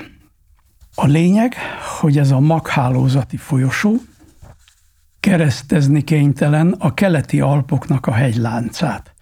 A 0.95 1.05
lényeg, 1.05 1.55
hogy 1.99 2.17
ez 2.17 2.31
a 2.31 2.39
maghálózati 2.39 3.37
folyosó 3.37 3.95
keresztezni 5.19 6.01
kénytelen 6.01 6.75
a 6.79 6.93
keleti 6.93 7.41
Alpoknak 7.41 8.05
a 8.05 8.11
hegyláncát. 8.11 9.13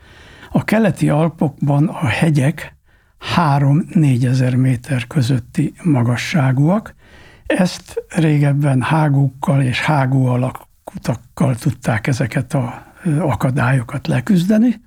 A 0.51 0.63
keleti 0.63 1.09
Alpokban 1.09 1.87
a 1.87 2.07
hegyek 2.07 2.75
3-4 3.35 4.25
ezer 4.25 4.55
méter 4.55 5.07
közötti 5.07 5.73
magasságúak. 5.83 6.95
Ezt 7.45 8.03
régebben 8.07 8.81
hágókkal 8.81 9.61
és 9.61 9.81
hágó 9.81 10.25
alakutakkal 10.25 11.55
tudták 11.55 12.07
ezeket 12.07 12.53
a 12.53 12.93
akadályokat 13.19 14.07
leküzdeni, 14.07 14.81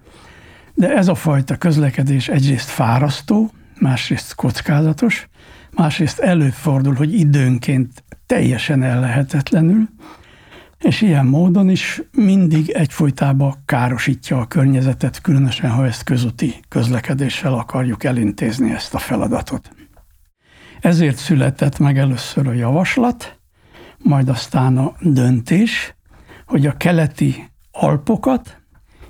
de 0.75 0.95
ez 0.95 1.09
a 1.09 1.15
fajta 1.15 1.57
közlekedés 1.57 2.29
egyrészt 2.29 2.69
fárasztó, 2.69 3.51
másrészt 3.79 4.35
kockázatos, 4.35 5.29
másrészt 5.71 6.19
előfordul, 6.19 6.95
hogy 6.95 7.15
időnként 7.15 8.05
teljesen 8.27 8.83
ellehetetlenül, 8.83 9.89
és 10.79 11.01
ilyen 11.01 11.27
módon 11.27 11.69
is 11.69 12.03
mindig 12.13 12.71
egyfolytában 12.71 13.55
károsítja 13.65 14.41
a 14.41 14.47
környezetet, 14.47 15.21
különösen 15.21 15.71
ha 15.71 15.87
ezt 15.87 16.03
közúti 16.03 16.55
közlekedéssel 16.69 17.55
akarjuk 17.55 18.05
elintézni 18.05 18.71
ezt 18.71 18.95
a 18.95 18.99
feladatot. 18.99 19.71
Ezért 20.81 21.17
született 21.17 21.79
meg 21.79 21.99
először 21.99 22.47
a 22.47 22.53
javaslat, 22.53 23.39
majd 23.99 24.29
aztán 24.29 24.79
a 24.79 24.95
döntés, 25.01 25.95
hogy 26.47 26.67
a 26.67 26.77
keleti 26.77 27.51
Alpokat, 27.81 28.61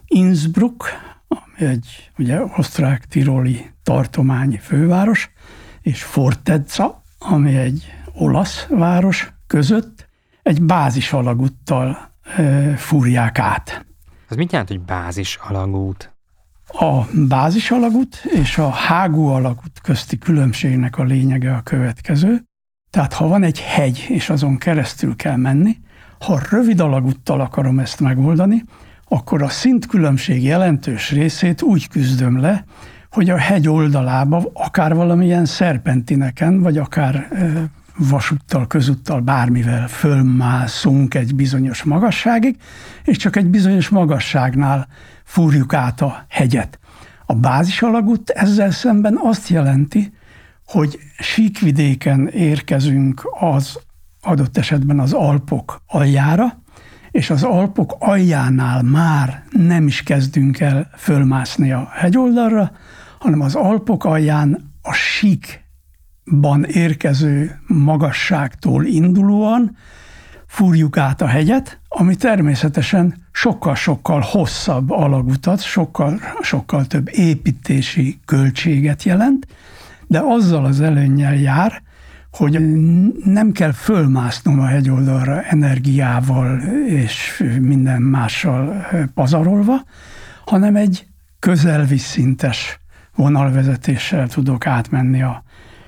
Innsbruck, 0.06 0.84
ami 1.28 1.68
egy 1.68 2.10
ugye 2.18 2.40
osztrák-tiroli 2.56 3.70
tartományi 3.82 4.56
főváros, 4.56 5.30
és 5.80 6.02
Fortezza, 6.02 7.02
ami 7.18 7.56
egy 7.56 7.92
olasz 8.14 8.66
város 8.66 9.32
között 9.46 10.08
egy 10.42 10.62
bázis 10.62 11.12
alagúttal 11.12 12.12
e, 12.36 12.76
fúrják 12.76 13.38
át. 13.38 13.86
Ez 14.28 14.36
mit 14.36 14.52
jelent, 14.52 14.68
hogy 14.68 14.80
bázis 14.80 15.38
alagút? 15.42 16.16
A 16.66 17.02
bázis 17.28 17.70
alagút 17.70 18.24
és 18.24 18.58
a 18.58 18.68
hágú 18.68 19.26
alagút 19.26 19.80
közti 19.82 20.18
különbségnek 20.18 20.98
a 20.98 21.02
lényege 21.04 21.54
a 21.54 21.62
következő. 21.62 22.42
Tehát 22.90 23.12
ha 23.12 23.28
van 23.28 23.42
egy 23.42 23.60
hegy, 23.60 24.06
és 24.08 24.30
azon 24.30 24.58
keresztül 24.58 25.16
kell 25.16 25.36
menni, 25.36 25.76
ha 26.18 26.40
rövid 26.50 26.80
alagúttal 26.80 27.40
akarom 27.40 27.78
ezt 27.78 28.00
megoldani, 28.00 28.64
akkor 29.08 29.42
a 29.42 29.48
szintkülönbség 29.48 30.42
jelentős 30.42 31.10
részét 31.10 31.62
úgy 31.62 31.88
küzdöm 31.88 32.40
le, 32.40 32.64
hogy 33.10 33.30
a 33.30 33.36
hegy 33.36 33.68
oldalába 33.68 34.50
akár 34.52 34.94
valamilyen 34.94 35.44
szerpentineken, 35.44 36.60
vagy 36.60 36.78
akár 36.78 37.28
vasúttal, 37.98 38.66
közúttal, 38.66 39.20
bármivel 39.20 39.88
fölmászunk 39.88 41.14
egy 41.14 41.34
bizonyos 41.34 41.82
magasságig, 41.82 42.56
és 43.04 43.16
csak 43.16 43.36
egy 43.36 43.46
bizonyos 43.46 43.88
magasságnál 43.88 44.88
fúrjuk 45.24 45.74
át 45.74 46.00
a 46.00 46.24
hegyet. 46.28 46.78
A 47.26 47.34
bázis 47.34 47.82
alagút 47.82 48.30
ezzel 48.30 48.70
szemben 48.70 49.18
azt 49.22 49.48
jelenti, 49.48 50.12
hogy 50.66 50.98
síkvidéken 51.18 52.28
érkezünk 52.28 53.22
az 53.40 53.78
adott 54.28 54.56
esetben 54.56 55.00
az 55.00 55.12
Alpok 55.12 55.82
aljára, 55.86 56.62
és 57.10 57.30
az 57.30 57.42
Alpok 57.42 57.96
aljánál 57.98 58.82
már 58.82 59.44
nem 59.50 59.86
is 59.86 60.02
kezdünk 60.02 60.60
el 60.60 60.90
fölmászni 60.96 61.72
a 61.72 61.88
hegyoldalra, 61.92 62.70
hanem 63.18 63.40
az 63.40 63.54
Alpok 63.54 64.04
alján 64.04 64.72
a 64.82 64.92
sík 64.92 65.64
ban 66.40 66.64
érkező 66.64 67.60
magasságtól 67.66 68.84
indulóan 68.84 69.76
fúrjuk 70.46 70.96
át 70.96 71.22
a 71.22 71.26
hegyet, 71.26 71.80
ami 71.88 72.16
természetesen 72.16 73.26
sokkal-sokkal 73.32 74.20
hosszabb 74.20 74.90
alagutat, 74.90 75.62
sokkal, 75.62 76.20
sokkal 76.40 76.86
több 76.86 77.08
építési 77.12 78.20
költséget 78.24 79.02
jelent, 79.02 79.46
de 80.06 80.20
azzal 80.24 80.64
az 80.64 80.80
előnnyel 80.80 81.34
jár, 81.34 81.82
hogy 82.38 82.60
nem 83.24 83.52
kell 83.52 83.72
fölmásznom 83.72 84.60
a 84.60 84.66
hegyoldalra 84.66 85.42
energiával 85.42 86.60
és 86.86 87.44
minden 87.60 88.02
mással 88.02 88.86
pazarolva, 89.14 89.84
hanem 90.44 90.76
egy 90.76 91.06
közelvízszintes 91.38 92.80
vonalvezetéssel 93.14 94.28
tudok 94.28 94.66
átmenni 94.66 95.22
a 95.22 95.42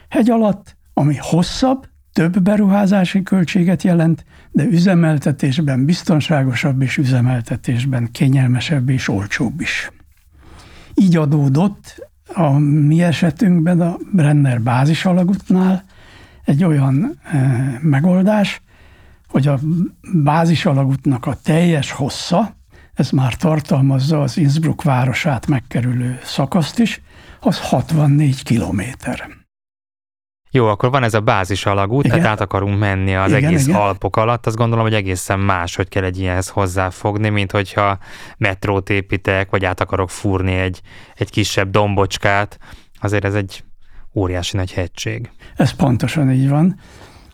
hegy 0.09 0.31
alatt, 0.31 0.77
ami 0.95 1.17
hosszabb, 1.19 1.89
több 2.13 2.41
beruházási 2.43 3.23
költséget 3.23 3.83
jelent, 3.83 4.25
de 4.51 4.65
üzemeltetésben 4.65 5.85
biztonságosabb 5.85 6.83
és 6.83 6.97
üzemeltetésben 6.97 8.09
kényelmesebb 8.13 8.89
és 8.89 9.09
olcsóbb 9.09 9.61
is. 9.61 9.91
Így 10.95 11.17
adódott 11.17 12.09
a 12.35 12.59
mi 12.59 13.03
esetünkben 13.03 13.81
a 13.81 13.97
Brenner 14.13 14.61
bázis 14.61 15.05
alagútnál 15.05 15.85
egy 16.51 16.65
olyan 16.65 17.19
e, 17.23 17.79
megoldás, 17.83 18.63
hogy 19.29 19.47
a 19.47 19.59
bázis 20.15 20.67
alagútnak 20.67 21.27
a 21.27 21.35
teljes 21.43 21.91
hossza, 21.91 22.55
ez 22.95 23.11
már 23.11 23.35
tartalmazza 23.35 24.23
az 24.23 24.37
Innsbruck 24.37 24.83
városát 24.83 25.47
megkerülő 25.47 26.19
szakaszt 26.23 26.79
is, 26.79 27.03
az 27.41 27.61
64 27.61 28.43
kilométer. 28.43 29.29
Jó, 30.51 30.67
akkor 30.67 30.91
van 30.91 31.03
ez 31.03 31.15
a 31.15 31.21
bázis 31.21 31.67
alagút, 31.67 32.05
igen. 32.05 32.17
tehát 32.17 32.33
át 32.33 32.41
akarunk 32.41 32.79
menni 32.79 33.15
az 33.15 33.31
igen, 33.31 33.45
egész 33.45 33.67
igen. 33.67 33.81
Alpok 33.81 34.17
alatt. 34.17 34.47
Azt 34.47 34.57
gondolom, 34.57 34.85
hogy 34.85 34.95
egészen 34.95 35.41
más, 35.41 35.77
hogy 35.77 35.89
kell 35.89 36.05
egy 36.05 36.19
ilyenhez 36.19 36.49
hozzáfogni, 36.49 37.29
mint 37.29 37.51
hogyha 37.51 37.99
metrót 38.37 38.91
építek, 38.91 39.51
vagy 39.51 39.65
át 39.65 39.81
akarok 39.81 40.11
fúrni 40.11 40.55
egy, 40.55 40.81
egy 41.15 41.31
kisebb 41.31 41.71
dombocskát. 41.71 42.59
Azért 43.01 43.25
ez 43.25 43.35
egy 43.35 43.65
óriási 44.15 44.57
nagy 44.57 44.73
hegység. 44.73 45.31
Ez 45.57 45.71
pontosan 45.71 46.31
így 46.31 46.49
van. 46.49 46.77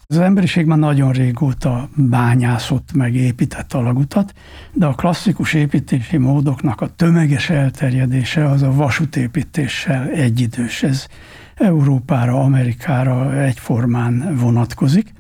Az 0.09 0.19
emberiség 0.19 0.67
már 0.67 0.79
nagyon 0.79 1.13
régóta 1.13 1.89
bányászott, 1.97 2.93
meg 2.93 3.15
épített 3.15 3.73
alagutat, 3.73 4.33
de 4.73 4.87
a 4.87 4.95
klasszikus 4.95 5.55
építési 5.55 6.17
módoknak 6.17 6.81
a 6.81 6.89
tömeges 6.89 7.51
elterjedése 7.51 8.51
az 8.51 8.63
a 8.63 8.73
vasútépítéssel 8.73 10.09
egyidős. 10.09 10.83
Ez 10.83 11.07
Európára, 11.55 12.41
Amerikára 12.41 13.41
egyformán 13.43 14.37
vonatkozik. 14.37 15.13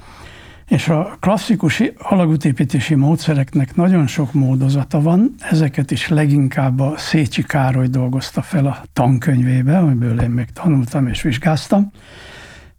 És 0.68 0.88
a 0.88 1.16
klasszikus 1.20 1.82
alagútépítési 1.98 2.94
módszereknek 2.94 3.74
nagyon 3.74 4.06
sok 4.06 4.32
módozata 4.32 5.00
van, 5.00 5.34
ezeket 5.50 5.90
is 5.90 6.08
leginkább 6.08 6.80
a 6.80 6.94
Szécsi 6.96 7.42
Károly 7.42 7.86
dolgozta 7.86 8.42
fel 8.42 8.66
a 8.66 8.82
tankönyvébe, 8.92 9.78
amiből 9.78 10.20
én 10.20 10.30
még 10.30 10.46
tanultam 10.52 11.06
és 11.06 11.22
vizsgáztam, 11.22 11.90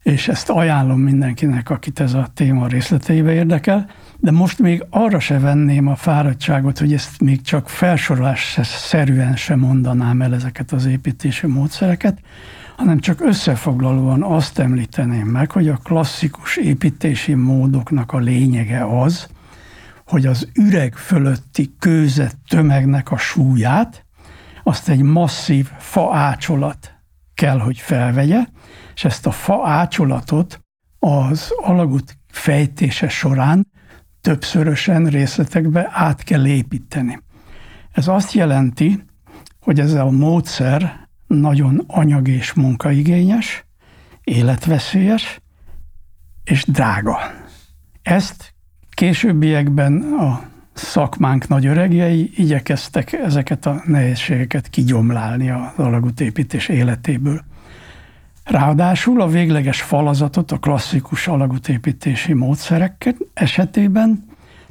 és 0.04 0.28
ezt 0.28 0.50
ajánlom 0.50 1.00
mindenkinek, 1.00 1.70
akit 1.70 2.00
ez 2.00 2.14
a 2.14 2.28
téma 2.34 2.68
részleteibe 2.68 3.32
érdekel, 3.32 3.90
de 4.18 4.32
most 4.32 4.60
még 4.60 4.86
arra 4.90 5.20
se 5.20 5.40
venném 5.40 5.88
a 5.88 5.96
fáradtságot, 5.96 6.80
hogy 6.80 6.94
ezt 6.94 7.22
még 7.22 7.42
csak 7.42 7.70
felsorolás 7.70 8.60
szerűen 8.64 9.36
sem 9.36 9.60
mondanám 9.60 10.22
el 10.22 10.34
ezeket 10.34 10.72
az 10.72 10.86
építési 10.86 11.48
módszereket, 11.48 12.20
hanem 12.78 13.00
csak 13.00 13.22
összefoglalóan 13.22 14.24
azt 14.24 14.60
említeném 14.60 15.28
meg, 15.28 15.52
hogy 15.52 15.68
a 15.68 15.80
klasszikus 15.84 16.58
építési 16.58 17.34
módoknak 17.34 18.12
a 18.12 18.18
lényege 18.18 19.00
az, 19.00 19.28
hogy 20.06 20.26
az 20.26 20.48
üreg 20.54 20.96
fölötti 20.96 21.76
kőzet 21.80 22.38
tömegnek 22.48 23.12
a 23.12 23.18
súlyát, 23.18 24.06
azt 24.64 24.90
egy 24.90 25.02
masszív 25.02 25.70
faácsolat 25.78 26.94
kell, 27.34 27.60
hogy 27.60 27.78
felvegye, 27.78 28.46
és 28.96 29.06
ezt 29.06 29.26
a 29.26 29.32
faácsolatot 29.32 30.60
az 31.00 31.52
alagút 31.64 32.18
fejtése 32.28 33.10
során 33.10 33.68
többszörösen 34.22 35.06
részletekbe 35.06 35.90
át 35.92 36.24
kell 36.24 36.48
építeni. 36.48 37.20
Ez 37.92 38.08
azt 38.08 38.34
jelenti, 38.34 39.04
hogy 39.60 39.80
ez 39.80 39.94
a 39.94 40.10
módszer 40.10 41.07
nagyon 41.28 41.84
anyag 41.88 42.28
és 42.28 42.54
munkaigényes, 42.54 43.66
életveszélyes 44.24 45.42
és 46.44 46.66
drága. 46.66 47.18
Ezt 48.02 48.54
későbbiekben 48.90 50.02
a 50.02 50.42
szakmánk 50.74 51.48
nagy 51.48 51.66
öregjei 51.66 52.32
igyekeztek 52.36 53.14
ezeket 53.14 53.66
a 53.66 53.82
nehézségeket 53.86 54.70
kigyomlálni 54.70 55.50
az 55.50 55.72
alagútépítés 55.76 56.68
életéből. 56.68 57.44
Ráadásul 58.44 59.22
a 59.22 59.28
végleges 59.28 59.82
falazatot 59.82 60.52
a 60.52 60.58
klasszikus 60.58 61.28
alagútépítési 61.28 62.34
módszerek 62.34 63.16
esetében 63.34 64.26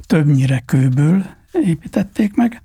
többnyire 0.05 0.63
kőből 0.65 1.25
építették 1.51 2.35
meg, 2.35 2.61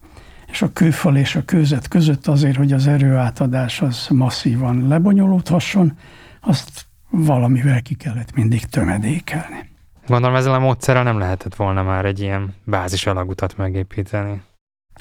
és 0.52 0.62
a 0.62 0.72
kőfal 0.72 1.16
és 1.16 1.36
a 1.36 1.44
kőzet 1.44 1.88
között 1.88 2.26
azért, 2.26 2.56
hogy 2.56 2.72
az 2.72 2.86
erőátadás 2.86 3.80
az 3.80 4.06
masszívan 4.10 4.88
lebonyolódhasson, 4.88 5.98
azt 6.40 6.86
valamivel 7.10 7.82
ki 7.82 7.94
kellett 7.94 8.34
mindig 8.34 8.64
tömedékelni. 8.64 9.70
Gondolom 10.06 10.36
ezzel 10.36 10.54
a 10.54 10.58
módszerrel 10.58 11.02
nem 11.02 11.18
lehetett 11.18 11.54
volna 11.54 11.82
már 11.82 12.04
egy 12.04 12.20
ilyen 12.20 12.54
bázis 12.64 13.06
alagutat 13.06 13.56
megépíteni. 13.56 14.42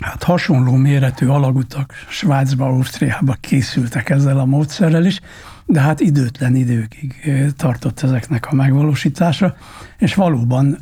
Hát 0.02 0.24
hasonló 0.24 0.76
méretű 0.76 1.28
alagutak 1.28 1.94
Svájcba, 2.10 2.66
Ausztriába 2.66 3.34
készültek 3.40 4.10
ezzel 4.10 4.40
a 4.40 4.46
módszerrel 4.46 5.06
is, 5.06 5.20
de 5.66 5.80
hát 5.80 6.00
időtlen 6.00 6.56
időkig 6.56 7.22
eh, 7.24 7.50
tartott 7.58 8.00
ezeknek 8.00 8.48
a 8.52 8.56
megvalósítása, 8.56 9.56
és 9.98 10.16
valóban 10.16 10.78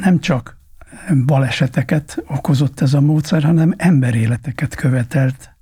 nem 0.00 0.20
csak 0.20 0.60
baleseteket 1.26 2.22
okozott 2.28 2.80
ez 2.80 2.94
a 2.94 3.00
módszer, 3.00 3.42
hanem 3.42 3.74
emberéleteket 3.76 4.74
követelt 4.74 5.56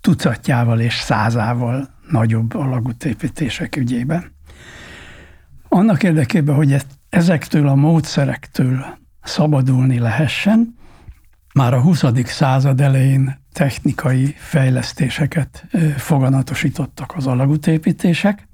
tucatjával 0.00 0.80
és 0.80 0.94
százával 0.94 1.88
nagyobb 2.10 2.54
alagútépítések 2.54 3.76
ügyében. 3.76 4.32
Annak 5.68 6.02
érdekében, 6.02 6.54
hogy 6.54 6.72
ezt, 6.72 6.86
ezektől 7.08 7.68
a 7.68 7.74
módszerektől 7.74 8.84
szabadulni 9.22 9.98
lehessen, 9.98 10.78
már 11.54 11.74
a 11.74 11.80
20. 11.80 12.04
század 12.24 12.80
elején 12.80 13.38
technikai 13.52 14.34
fejlesztéseket 14.38 15.66
foganatosítottak 15.96 17.12
az 17.16 17.26
alagútépítések, 17.26 18.48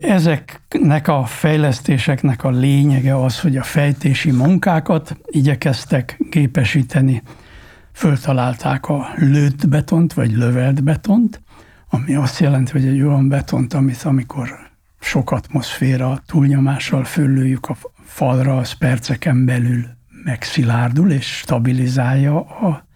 Ezeknek 0.00 1.08
a 1.08 1.24
fejlesztéseknek 1.24 2.44
a 2.44 2.50
lényege 2.50 3.22
az, 3.22 3.40
hogy 3.40 3.56
a 3.56 3.62
fejtési 3.62 4.30
munkákat 4.30 5.16
igyekeztek 5.26 6.16
gépesíteni. 6.30 7.22
Föltalálták 7.92 8.88
a 8.88 9.08
lőtt 9.16 9.68
betont, 9.68 10.12
vagy 10.12 10.32
lövelt 10.32 10.82
betont, 10.84 11.42
ami 11.88 12.14
azt 12.14 12.40
jelenti, 12.40 12.72
hogy 12.72 12.86
egy 12.86 13.00
olyan 13.00 13.28
betont, 13.28 13.74
amit 13.74 14.02
amikor 14.02 14.70
sok 15.00 15.30
atmoszféra 15.30 16.22
túlnyomással 16.26 17.04
föllőjük 17.04 17.68
a 17.68 17.76
falra, 18.04 18.56
az 18.56 18.72
perceken 18.72 19.44
belül 19.44 19.84
megszilárdul 20.24 21.10
és 21.10 21.36
stabilizálja 21.36 22.38
a 22.40 22.86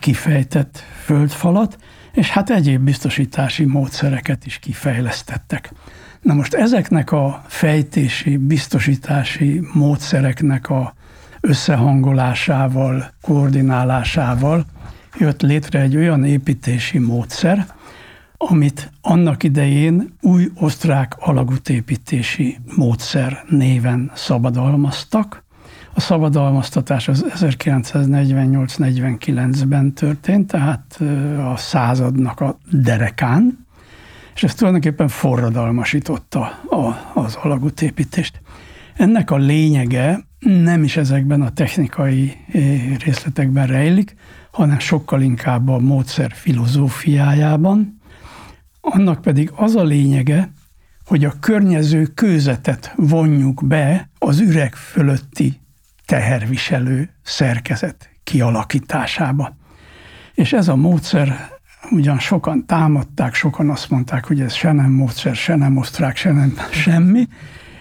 kifejtett 0.00 0.82
földfalat, 1.04 1.78
és 2.18 2.30
hát 2.30 2.50
egyéb 2.50 2.80
biztosítási 2.80 3.64
módszereket 3.64 4.46
is 4.46 4.58
kifejlesztettek. 4.58 5.72
Na 6.22 6.34
most 6.34 6.54
ezeknek 6.54 7.12
a 7.12 7.44
fejtési, 7.46 8.36
biztosítási 8.36 9.60
módszereknek 9.72 10.70
a 10.70 10.94
összehangolásával, 11.40 13.10
koordinálásával 13.22 14.66
jött 15.18 15.42
létre 15.42 15.80
egy 15.80 15.96
olyan 15.96 16.24
építési 16.24 16.98
módszer, 16.98 17.66
amit 18.36 18.92
annak 19.00 19.42
idején 19.42 20.16
új 20.20 20.50
osztrák 20.54 21.16
alagútépítési 21.18 22.58
módszer 22.76 23.44
néven 23.48 24.10
szabadalmaztak. 24.14 25.44
A 25.98 26.00
szabadalmaztatás 26.00 27.08
az 27.08 27.24
1948-49-ben 27.28 29.92
történt, 29.92 30.46
tehát 30.46 31.00
a 31.52 31.56
századnak 31.56 32.40
a 32.40 32.58
derekán, 32.70 33.66
és 34.34 34.42
ez 34.42 34.54
tulajdonképpen 34.54 35.08
forradalmasította 35.08 36.40
a, 36.70 37.10
az 37.14 37.38
alagútépítést. 37.42 38.40
Ennek 38.96 39.30
a 39.30 39.36
lényege 39.36 40.20
nem 40.38 40.84
is 40.84 40.96
ezekben 40.96 41.42
a 41.42 41.52
technikai 41.52 42.36
részletekben 43.04 43.66
rejlik, 43.66 44.14
hanem 44.50 44.78
sokkal 44.78 45.22
inkább 45.22 45.68
a 45.68 45.78
módszer 45.78 46.32
filozófiájában. 46.32 48.00
Annak 48.80 49.20
pedig 49.20 49.50
az 49.54 49.76
a 49.76 49.82
lényege, 49.82 50.52
hogy 51.04 51.24
a 51.24 51.34
környező 51.40 52.04
kőzetet 52.04 52.92
vonjuk 52.96 53.66
be 53.66 54.10
az 54.18 54.40
üreg 54.40 54.74
fölötti 54.74 55.60
teherviselő 56.08 57.10
szerkezet 57.22 58.10
kialakításába. 58.24 59.56
És 60.34 60.52
ez 60.52 60.68
a 60.68 60.76
módszer 60.76 61.48
ugyan 61.90 62.18
sokan 62.18 62.66
támadták, 62.66 63.34
sokan 63.34 63.70
azt 63.70 63.90
mondták, 63.90 64.24
hogy 64.26 64.40
ez 64.40 64.52
se 64.52 64.72
nem 64.72 64.90
módszer, 64.90 65.34
se 65.34 65.56
nem 65.56 65.76
osztrák, 65.76 66.16
se 66.16 66.32
nem 66.32 66.54
semmi, 66.84 67.26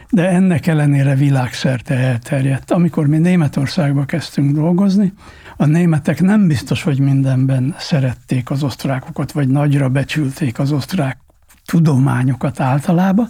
de 0.09 0.29
ennek 0.29 0.67
ellenére 0.67 1.15
világszerte 1.15 1.95
elterjedt. 1.95 2.71
Amikor 2.71 3.07
mi 3.07 3.17
Németországba 3.17 4.05
kezdtünk 4.05 4.55
dolgozni, 4.55 5.13
a 5.57 5.65
németek 5.65 6.21
nem 6.21 6.47
biztos, 6.47 6.83
hogy 6.83 6.99
mindenben 6.99 7.75
szerették 7.77 8.49
az 8.49 8.63
osztrákokat, 8.63 9.31
vagy 9.31 9.47
nagyra 9.47 9.89
becsülték 9.89 10.59
az 10.59 10.71
osztrák 10.71 11.17
tudományokat 11.65 12.59
általában, 12.59 13.29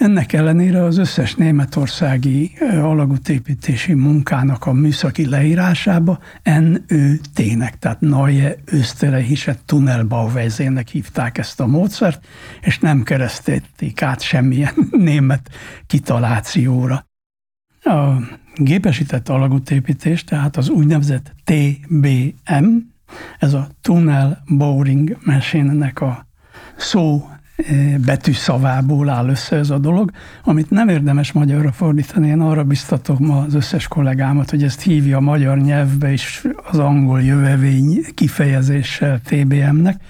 Ennek 0.00 0.32
ellenére 0.32 0.82
az 0.82 0.98
összes 0.98 1.34
németországi 1.34 2.52
alagútépítési 2.82 3.94
munkának 3.94 4.66
a 4.66 4.72
műszaki 4.72 5.28
leírásába 5.28 6.18
NÖT-nek, 6.42 7.78
tehát 7.78 8.00
Neue 8.00 8.56
Österreichische 8.64 9.56
Tunnelbauweise-nek 9.64 10.88
hívták 10.88 11.38
ezt 11.38 11.60
a 11.60 11.66
módszert, 11.66 12.26
és 12.60 12.78
nem 12.78 13.02
keresztették 13.02 14.02
át 14.02 14.20
semmilyen 14.20 14.74
német 14.90 15.50
kitalációra. 15.86 17.06
A 17.80 18.10
gépesített 18.54 19.28
alagútépítés, 19.28 20.24
tehát 20.24 20.56
az 20.56 20.68
úgynevezett 20.68 21.34
TBM, 21.44 22.76
ez 23.38 23.54
a 23.54 23.68
Tunnel 23.80 24.42
Boring 24.48 25.16
Machine-nek 25.24 26.00
a 26.00 26.26
szó 26.76 27.28
betűszavából 28.04 29.08
áll 29.08 29.28
össze 29.28 29.56
ez 29.56 29.70
a 29.70 29.78
dolog, 29.78 30.10
amit 30.44 30.70
nem 30.70 30.88
érdemes 30.88 31.32
magyarra 31.32 31.72
fordítani. 31.72 32.28
Én 32.28 32.40
arra 32.40 32.64
biztatom 32.64 33.30
az 33.30 33.54
összes 33.54 33.88
kollégámat, 33.88 34.50
hogy 34.50 34.62
ezt 34.62 34.82
hívja 34.82 35.16
a 35.16 35.20
magyar 35.20 35.58
nyelvbe 35.58 36.12
is 36.12 36.42
az 36.70 36.78
angol 36.78 37.22
jövevény 37.22 38.04
kifejezéssel 38.14 39.20
TBM-nek. 39.20 40.02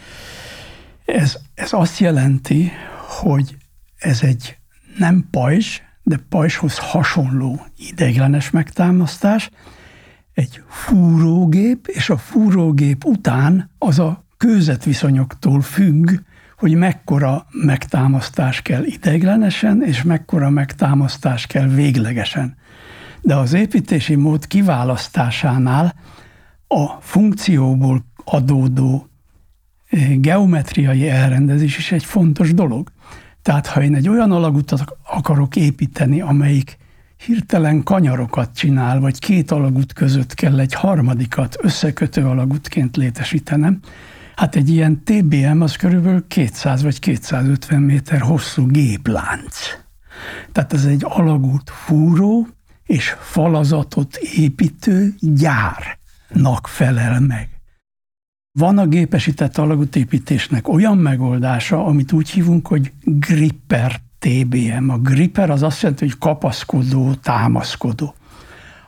Ez, 1.04 1.36
ez 1.54 1.72
azt 1.72 1.98
jelenti, 1.98 2.72
hogy 3.08 3.56
ez 3.98 4.22
egy 4.22 4.58
nem 4.98 5.28
pajzs, 5.30 5.80
de 6.02 6.20
pajzshoz 6.28 6.78
hasonló 6.78 7.66
ideiglenes 7.76 8.50
megtámasztás, 8.50 9.50
egy 10.34 10.62
fúrógép, 10.68 11.86
és 11.86 12.10
a 12.10 12.16
fúrógép 12.16 13.04
után 13.04 13.70
az 13.78 13.98
a 13.98 14.24
kőzetviszonyoktól 14.36 15.60
függ, 15.60 16.10
hogy 16.60 16.74
mekkora 16.74 17.46
megtámasztás 17.50 18.62
kell 18.62 18.84
ideiglenesen, 18.84 19.82
és 19.82 20.02
mekkora 20.02 20.50
megtámasztás 20.50 21.46
kell 21.46 21.68
véglegesen. 21.68 22.56
De 23.20 23.36
az 23.36 23.52
építési 23.52 24.14
mód 24.14 24.46
kiválasztásánál 24.46 25.94
a 26.66 26.86
funkcióból 27.00 28.04
adódó 28.24 29.08
eh, 29.90 30.08
geometriai 30.16 31.08
elrendezés 31.08 31.78
is 31.78 31.92
egy 31.92 32.04
fontos 32.04 32.54
dolog. 32.54 32.92
Tehát 33.42 33.66
ha 33.66 33.82
én 33.82 33.94
egy 33.94 34.08
olyan 34.08 34.32
alagutat 34.32 34.84
akarok 35.02 35.56
építeni, 35.56 36.20
amelyik 36.20 36.76
hirtelen 37.16 37.82
kanyarokat 37.82 38.54
csinál, 38.54 39.00
vagy 39.00 39.18
két 39.18 39.50
alagút 39.50 39.92
között 39.92 40.34
kell 40.34 40.58
egy 40.58 40.74
harmadikat 40.74 41.56
összekötő 41.60 42.24
alagútként 42.26 42.96
létesítenem, 42.96 43.80
Hát 44.40 44.57
egy 44.57 44.68
ilyen 44.68 45.03
TBM 45.05 45.61
az 45.61 45.76
körülbelül 45.76 46.26
200 46.26 46.83
vagy 46.83 46.98
250 46.98 47.83
méter 47.83 48.20
hosszú 48.20 48.66
géplánc. 48.66 49.57
Tehát 50.53 50.72
ez 50.72 50.85
egy 50.85 51.05
alagút 51.05 51.70
fúró 51.70 52.48
és 52.85 53.16
falazatot 53.20 54.16
építő 54.16 55.14
gyárnak 55.20 56.66
felel 56.66 57.20
meg. 57.20 57.48
Van 58.59 58.79
a 58.79 58.87
gépesített 58.87 59.59
alagútépítésnek 59.59 60.68
olyan 60.68 60.98
megoldása, 60.98 61.85
amit 61.85 62.12
úgy 62.12 62.31
hívunk, 62.31 62.66
hogy 62.66 62.92
gripper 63.05 64.00
TBM. 64.18 64.88
A 64.88 64.98
gripper 64.98 65.50
az 65.50 65.62
azt 65.62 65.83
jelenti, 65.83 66.05
hogy 66.05 66.18
kapaszkodó, 66.18 67.14
támaszkodó. 67.14 68.14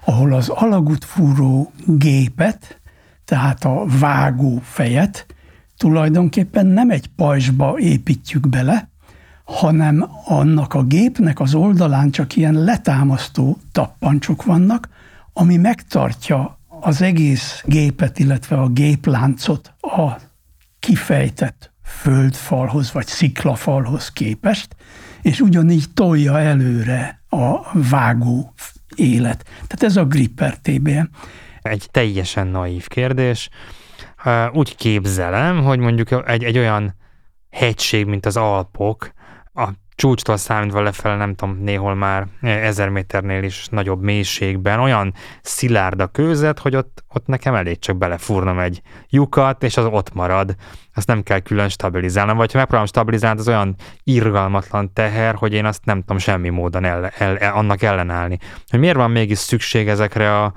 Ahol 0.04 0.32
az 0.32 0.48
alagútfúró 0.48 1.72
gépet, 1.86 2.80
tehát 3.24 3.64
a 3.64 3.84
vágó 3.86 4.60
fejet 4.64 5.26
tulajdonképpen 5.82 6.66
nem 6.66 6.90
egy 6.90 7.06
pajzsba 7.06 7.78
építjük 7.78 8.48
bele, 8.48 8.88
hanem 9.44 10.06
annak 10.24 10.74
a 10.74 10.82
gépnek 10.82 11.40
az 11.40 11.54
oldalán 11.54 12.10
csak 12.10 12.36
ilyen 12.36 12.54
letámasztó 12.54 13.58
tappancsok 13.72 14.44
vannak, 14.44 14.88
ami 15.32 15.56
megtartja 15.56 16.58
az 16.80 17.02
egész 17.02 17.62
gépet, 17.66 18.18
illetve 18.18 18.56
a 18.56 18.68
gépláncot 18.68 19.72
a 19.80 20.10
kifejtett 20.78 21.72
földfalhoz 21.84 22.92
vagy 22.92 23.06
sziklafalhoz 23.06 24.08
képest, 24.08 24.76
és 25.22 25.40
ugyanígy 25.40 25.84
tolja 25.94 26.38
előre 26.38 27.22
a 27.28 27.78
vágó 27.90 28.52
élet. 28.94 29.44
Tehát 29.52 29.82
ez 29.82 29.96
a 29.96 30.04
Gripper 30.04 30.58
TBM. 30.58 31.04
Egy 31.62 31.88
teljesen 31.90 32.46
naív 32.46 32.86
kérdés 32.86 33.48
úgy 34.52 34.76
képzelem, 34.76 35.62
hogy 35.64 35.78
mondjuk 35.78 36.28
egy, 36.28 36.44
egy 36.44 36.58
olyan 36.58 36.94
hegység, 37.50 38.06
mint 38.06 38.26
az 38.26 38.36
Alpok, 38.36 39.10
a 39.54 39.68
csúcstól 39.94 40.36
számítva 40.36 40.80
lefele, 40.80 41.16
nem 41.16 41.34
tudom, 41.34 41.58
néhol 41.62 41.94
már 41.94 42.26
ezer 42.40 42.88
méternél 42.88 43.42
is 43.42 43.66
nagyobb 43.70 44.02
mélységben, 44.02 44.80
olyan 44.80 45.14
szilárd 45.42 46.00
a 46.00 46.06
kőzet, 46.06 46.58
hogy 46.58 46.76
ott, 46.76 47.04
ott 47.08 47.26
nekem 47.26 47.54
elég 47.54 47.78
csak 47.78 47.96
belefúrnom 47.96 48.58
egy 48.58 48.82
lyukat, 49.08 49.62
és 49.62 49.76
az 49.76 49.84
ott 49.84 50.14
marad. 50.14 50.54
Azt 50.94 51.06
nem 51.06 51.22
kell 51.22 51.38
külön 51.38 51.68
stabilizálnom, 51.68 52.36
vagy 52.36 52.52
ha 52.52 52.58
megpróbálom 52.58 52.88
stabilizálni, 52.88 53.40
az 53.40 53.48
olyan 53.48 53.74
irgalmatlan 54.04 54.92
teher, 54.92 55.34
hogy 55.34 55.52
én 55.52 55.64
azt 55.64 55.84
nem 55.84 56.00
tudom 56.00 56.18
semmi 56.18 56.48
módon 56.48 56.84
el, 56.84 57.06
el, 57.18 57.38
el, 57.38 57.52
annak 57.52 57.82
ellenállni. 57.82 58.38
Hogy 58.66 58.80
miért 58.80 58.96
van 58.96 59.10
mégis 59.10 59.38
szükség 59.38 59.88
ezekre 59.88 60.38
a, 60.38 60.52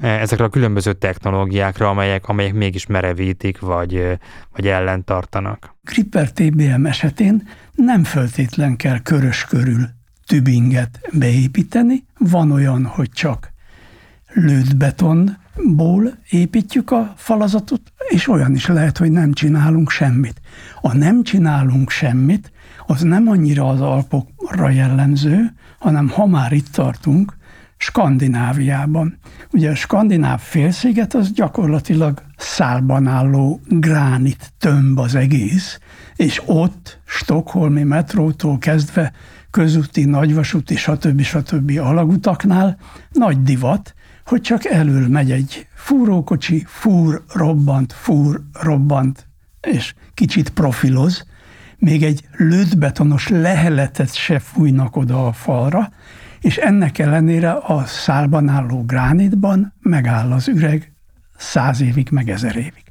ezekre 0.00 0.44
a 0.44 0.48
különböző 0.48 0.92
technológiákra, 0.92 1.88
amelyek, 1.88 2.28
amelyek 2.28 2.52
mégis 2.52 2.86
merevítik, 2.86 3.58
vagy, 3.58 4.18
vagy 4.52 4.66
ellentartanak. 4.66 5.76
Gripper 5.82 6.32
TBM 6.32 6.86
esetén 6.86 7.48
nem 7.74 8.04
föltétlen 8.04 8.76
kell 8.76 8.98
körös 8.98 9.44
körül 9.44 9.88
tübinget 10.26 11.00
beépíteni, 11.12 12.04
van 12.18 12.50
olyan, 12.50 12.84
hogy 12.84 13.10
csak 13.10 13.52
lőtbetonból 14.32 16.18
építjük 16.30 16.90
a 16.90 17.12
falazatot, 17.16 17.92
és 18.08 18.28
olyan 18.28 18.54
is 18.54 18.66
lehet, 18.66 18.98
hogy 18.98 19.10
nem 19.10 19.32
csinálunk 19.32 19.90
semmit. 19.90 20.40
A 20.80 20.96
nem 20.96 21.22
csinálunk 21.22 21.90
semmit, 21.90 22.52
az 22.86 23.02
nem 23.02 23.28
annyira 23.28 23.68
az 23.68 23.80
Alpokra 23.80 24.70
jellemző, 24.70 25.52
hanem 25.78 26.08
ha 26.08 26.26
már 26.26 26.52
itt 26.52 26.68
tartunk, 26.68 27.38
Skandináviában. 27.80 29.18
Ugye 29.52 29.70
a 29.70 29.74
skandináv 29.74 30.40
félsziget 30.40 31.14
az 31.14 31.32
gyakorlatilag 31.32 32.22
szálban 32.36 33.06
álló 33.06 33.60
gránit 33.68 34.52
tömb 34.58 34.98
az 34.98 35.14
egész, 35.14 35.78
és 36.16 36.42
ott 36.46 37.00
Stockholmi 37.04 37.82
metrótól 37.82 38.58
kezdve 38.58 39.12
közúti, 39.50 40.04
nagyvasúti, 40.04 40.76
stb. 40.76 41.20
stb. 41.22 41.78
alagutaknál 41.78 42.78
nagy 43.10 43.42
divat, 43.42 43.94
hogy 44.24 44.40
csak 44.40 44.64
elől 44.64 45.08
megy 45.08 45.30
egy 45.30 45.66
fúrókocsi, 45.74 46.64
fúr, 46.66 47.22
robbant, 47.32 47.92
fúr, 47.92 48.42
robbant, 48.52 49.28
és 49.60 49.94
kicsit 50.14 50.48
profiloz, 50.48 51.24
még 51.78 52.02
egy 52.02 52.24
lőtbetonos 52.36 53.28
leheletet 53.28 54.14
se 54.14 54.38
fújnak 54.38 54.96
oda 54.96 55.26
a 55.26 55.32
falra, 55.32 55.92
és 56.40 56.56
ennek 56.56 56.98
ellenére 56.98 57.50
a 57.52 57.84
szálban 57.84 58.48
álló 58.48 58.84
gránitban 58.84 59.72
megáll 59.80 60.32
az 60.32 60.48
üreg 60.48 60.92
száz 61.36 61.80
évig, 61.80 62.08
meg 62.10 62.30
ezer 62.30 62.56
évig. 62.56 62.84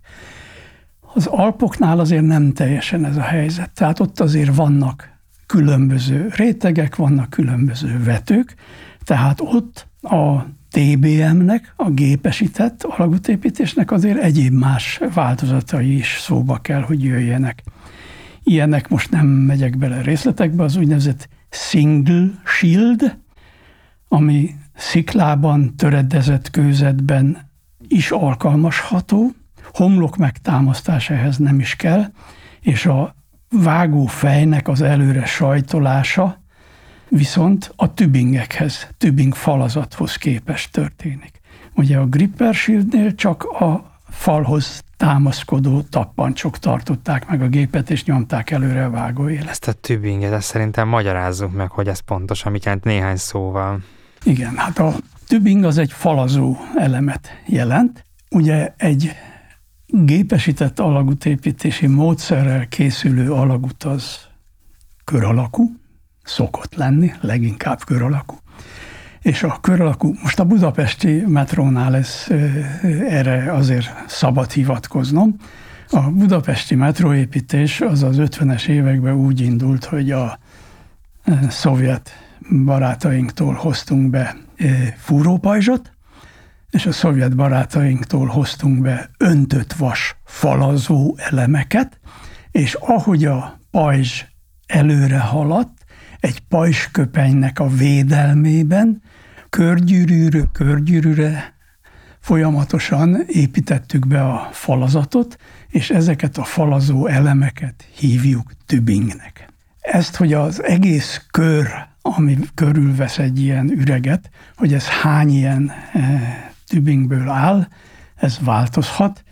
Az 1.14 1.26
Alpoknál 1.26 2.00
azért 2.00 2.26
nem 2.26 2.54
teljesen 2.54 3.06
ez 3.06 3.18
a 3.18 3.22
helyzet, 3.22 3.72
tehát 3.74 4.00
ott 4.00 4.20
azért 4.20 4.56
vannak 4.56 5.10
különböző 5.46 6.28
rétegek, 6.36 6.96
vannak 6.96 7.30
különböző 7.30 8.04
vetők, 8.04 8.56
tehát 9.04 9.40
ott 9.42 9.88
a 10.02 10.46
TBM-nek, 10.72 11.74
a 11.76 11.90
gépesített 11.90 12.84
alagútépítésnek 12.84 13.92
azért 13.92 14.18
egyéb 14.18 14.54
más 14.54 15.00
változatai 15.14 15.98
is 15.98 16.18
szóba 16.20 16.58
kell, 16.58 16.82
hogy 16.82 17.04
jöjjenek. 17.04 17.64
Ilyenek 18.44 18.90
most 18.90 19.12
nem 19.12 19.28
megyek 19.28 19.78
bele 19.78 20.02
részletekbe, 20.02 20.64
az 20.64 20.76
úgynevezett 20.76 21.30
single 21.50 22.30
shield, 22.46 23.18
ami 24.10 24.56
sziklában, 24.76 25.76
töredezett 25.76 26.50
kőzetben 26.50 27.50
is 27.88 28.12
alkalmasható, 28.12 29.32
homlok 29.74 30.18
megtámasztás 30.18 31.10
ehhez 31.10 31.38
nem 31.38 31.60
is 31.60 31.76
kell, 31.76 32.06
és 32.62 32.86
a 32.86 33.16
vágó 33.50 34.06
fejnek 34.06 34.68
az 34.68 34.82
előre 34.82 35.26
sajtolása 35.26 36.40
viszont 37.10 37.74
a 37.76 37.94
tübingekhez, 37.94 38.88
tübing 38.98 39.34
falazathoz 39.34 40.16
képest 40.16 40.72
történik. 40.72 41.42
Ugye 41.76 41.98
a 41.98 42.06
Gripper 42.06 42.54
Shieldnél 42.54 43.16
csak 43.16 43.44
a 43.44 44.00
falhoz 44.10 44.84
támaszkodó 44.98 45.82
tappancsok 45.82 46.58
tartották 46.58 47.28
meg 47.28 47.42
a 47.42 47.48
gépet, 47.48 47.90
és 47.90 48.04
nyomták 48.04 48.52
előre 48.52 48.86
a 48.86 48.90
vágóélet. 48.90 49.50
Ezt 49.50 49.68
a 49.68 49.74
tübinget, 49.74 50.32
ezt 50.32 50.48
szerintem 50.48 50.88
magyarázzuk 50.88 51.54
meg, 51.54 51.70
hogy 51.70 51.88
ez 51.88 52.00
pontosan 52.00 52.52
mit 52.52 52.66
jelent 52.66 52.84
néhány 52.84 53.16
szóval. 53.16 53.80
Igen, 54.24 54.58
hát 54.58 54.80
a 54.80 54.96
tübing 55.28 55.64
az 55.64 55.78
egy 55.78 55.92
falazó 55.92 56.58
elemet 56.76 57.30
jelent. 57.46 58.06
Ugye 58.30 58.74
egy 58.78 59.12
gépesített 59.88 60.80
alagútépítési 60.80 61.88
módszerrel 61.88 62.68
készülő 62.68 63.32
alagút 63.32 63.84
az 63.84 64.18
kör 65.04 65.24
alakú, 65.24 65.76
szokott 66.24 66.76
lenni, 66.76 67.14
leginkább 67.22 67.84
kör 67.84 68.02
alakú. 68.02 68.38
És 69.22 69.44
a 69.44 69.58
kör 69.62 69.82
alakú, 69.82 70.14
most 70.24 70.40
a 70.40 70.46
budapesti 70.46 71.24
metrónál 71.28 71.96
ez, 71.96 72.28
erre 73.08 73.54
azért 73.54 73.90
szabad 74.08 74.52
hivatkoznom. 74.52 75.36
A 75.90 76.10
budapesti 76.10 76.76
metróépítés 76.76 77.82
az 77.82 78.04
az 78.04 78.18
50-es 78.20 78.68
években 78.68 79.14
úgy 79.14 79.42
indult, 79.42 79.86
hogy 79.86 80.12
a 80.12 80.40
szovjet 81.50 82.12
barátainktól 82.66 83.54
hoztunk 83.54 84.10
be 84.10 84.38
fúrópajzsot, 84.98 85.92
és 86.70 86.86
a 86.86 86.92
szovjet 86.92 87.36
barátainktól 87.36 88.28
hoztunk 88.28 88.82
be 88.82 89.10
öntött 89.18 89.74
vas 89.74 90.16
falazó 90.26 91.16
elemeket, 91.18 92.00
és 92.52 92.74
ahogy 92.74 93.26
a 93.26 93.60
pajzs 93.72 94.24
előre 94.68 95.20
haladt, 95.20 95.86
egy 96.20 96.40
pajzsköpenynek 96.40 97.60
a 97.60 97.68
védelmében 97.68 99.02
körgyűrűről 99.50 100.50
körgyűrűre 100.52 101.54
folyamatosan 102.20 103.24
építettük 103.28 104.08
be 104.08 104.22
a 104.22 104.50
falazatot, 104.52 105.38
és 105.68 105.90
ezeket 105.90 106.38
a 106.38 106.44
falazó 106.44 107.08
elemeket 107.08 107.88
hívjuk 107.96 108.52
tübingnek. 108.66 109.50
Ezt, 109.80 110.16
hogy 110.16 110.34
az 110.34 110.64
egész 110.64 111.26
kör, 111.32 111.88
ami 112.02 112.38
körülvesz 112.56 113.18
egy 113.18 113.40
ilyen 113.40 113.70
üreget, 113.70 114.30
hogy 114.56 114.74
ez 114.74 114.88
hány 114.88 115.30
ilyen 115.30 115.72
e, 115.94 116.52
tübingből 116.68 117.30
áll, 117.30 117.68
ez 118.16 118.40
változhat, 118.42 119.24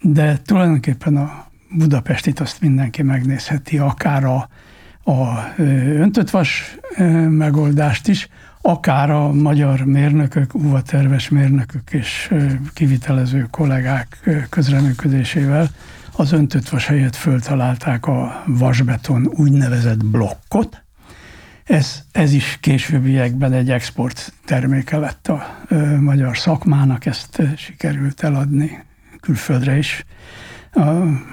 de 0.00 0.38
tulajdonképpen 0.44 1.16
a 1.16 1.46
Budapestit 1.70 2.40
azt 2.40 2.60
mindenki 2.60 3.02
megnézheti, 3.02 3.78
akár 3.78 4.24
a, 4.24 4.48
a 5.04 5.52
öntött 5.56 6.30
vas 6.30 6.76
megoldást 7.28 8.08
is, 8.08 8.28
akár 8.60 9.10
a 9.10 9.32
magyar 9.32 9.84
mérnökök, 9.84 10.54
uvaterves 10.54 11.28
mérnökök 11.28 11.92
és 11.92 12.34
kivitelező 12.74 13.46
kollégák 13.50 14.30
közreműködésével 14.50 15.68
az 16.16 16.32
öntött 16.32 16.68
vas 16.68 16.86
helyett 16.86 17.16
föltalálták 17.16 18.06
a 18.06 18.42
vasbeton 18.46 19.26
úgynevezett 19.26 20.04
blokkot. 20.04 20.82
Ez, 21.68 22.02
ez 22.12 22.32
is 22.32 22.58
későbbiekben 22.60 23.52
egy 23.52 23.70
export 23.70 24.32
terméke 24.44 24.96
lett 24.96 25.28
a 25.28 25.66
magyar 26.00 26.36
szakmának, 26.36 27.06
ezt 27.06 27.42
sikerült 27.56 28.22
eladni 28.22 28.84
külföldre 29.20 29.76
is 29.76 30.04
a 30.72 30.90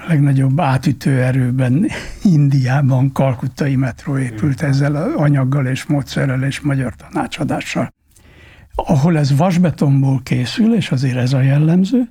legnagyobb 0.08 0.60
átütő 0.60 1.22
erőben 1.22 1.86
Indiában 2.22 3.12
kalkuttai 3.12 3.76
metró 3.76 4.18
épült 4.18 4.62
ezzel 4.62 4.94
az 4.94 5.14
anyaggal 5.14 5.66
és 5.66 5.84
módszerrel 5.84 6.42
és 6.42 6.60
magyar 6.60 6.94
tanácsadással. 6.94 7.92
Ahol 8.74 9.18
ez 9.18 9.36
vasbetonból 9.36 10.20
készül, 10.22 10.74
és 10.74 10.90
azért 10.90 11.16
ez 11.16 11.32
a 11.32 11.40
jellemző, 11.40 12.10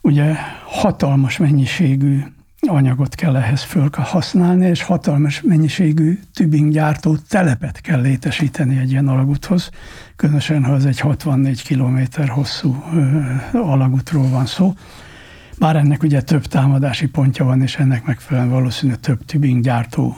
ugye 0.00 0.34
hatalmas 0.64 1.36
mennyiségű 1.36 2.22
anyagot 2.66 3.14
kell 3.14 3.36
ehhez 3.36 3.62
fölhasználni, 3.62 4.66
és 4.66 4.82
hatalmas 4.82 5.40
mennyiségű 5.40 6.18
tübinggyártó 6.34 7.16
telepet 7.28 7.80
kell 7.80 8.00
létesíteni 8.00 8.78
egy 8.78 8.90
ilyen 8.90 9.08
alagúthoz, 9.08 9.70
különösen 10.16 10.64
ha 10.64 10.74
ez 10.74 10.84
egy 10.84 11.00
64 11.00 11.62
kilométer 11.62 12.28
hosszú 12.28 12.84
alagútról 13.52 14.28
van 14.28 14.46
szó. 14.46 14.74
Bár 15.58 15.76
ennek 15.76 16.02
ugye 16.02 16.22
több 16.22 16.46
támadási 16.46 17.08
pontja 17.08 17.44
van, 17.44 17.62
és 17.62 17.76
ennek 17.76 18.04
megfelelően 18.04 18.52
valószínűleg 18.52 19.00
több 19.00 19.24
tübing 19.24 19.62
gyártó 19.62 20.16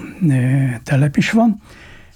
telep 0.82 1.16
is 1.16 1.30
van. 1.30 1.62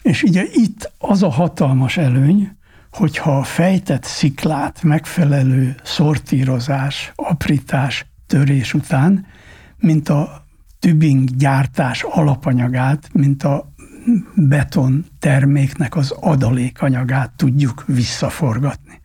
És 0.02 0.22
ugye 0.22 0.44
itt 0.52 0.92
az 0.98 1.22
a 1.22 1.30
hatalmas 1.30 1.96
előny, 1.96 2.56
hogyha 2.92 3.38
a 3.38 3.42
fejtett 3.42 4.04
sziklát 4.04 4.82
megfelelő 4.82 5.74
szortírozás, 5.82 7.12
aprítás, 7.14 8.06
törés 8.26 8.74
után, 8.74 9.26
mint 9.84 10.08
a 10.08 10.44
tübing 10.78 11.36
gyártás 11.36 12.02
alapanyagát, 12.02 13.08
mint 13.12 13.42
a 13.42 13.72
beton 14.34 15.04
terméknek 15.18 15.96
az 15.96 16.10
adalékanyagát 16.10 17.32
tudjuk 17.36 17.84
visszaforgatni. 17.86 19.00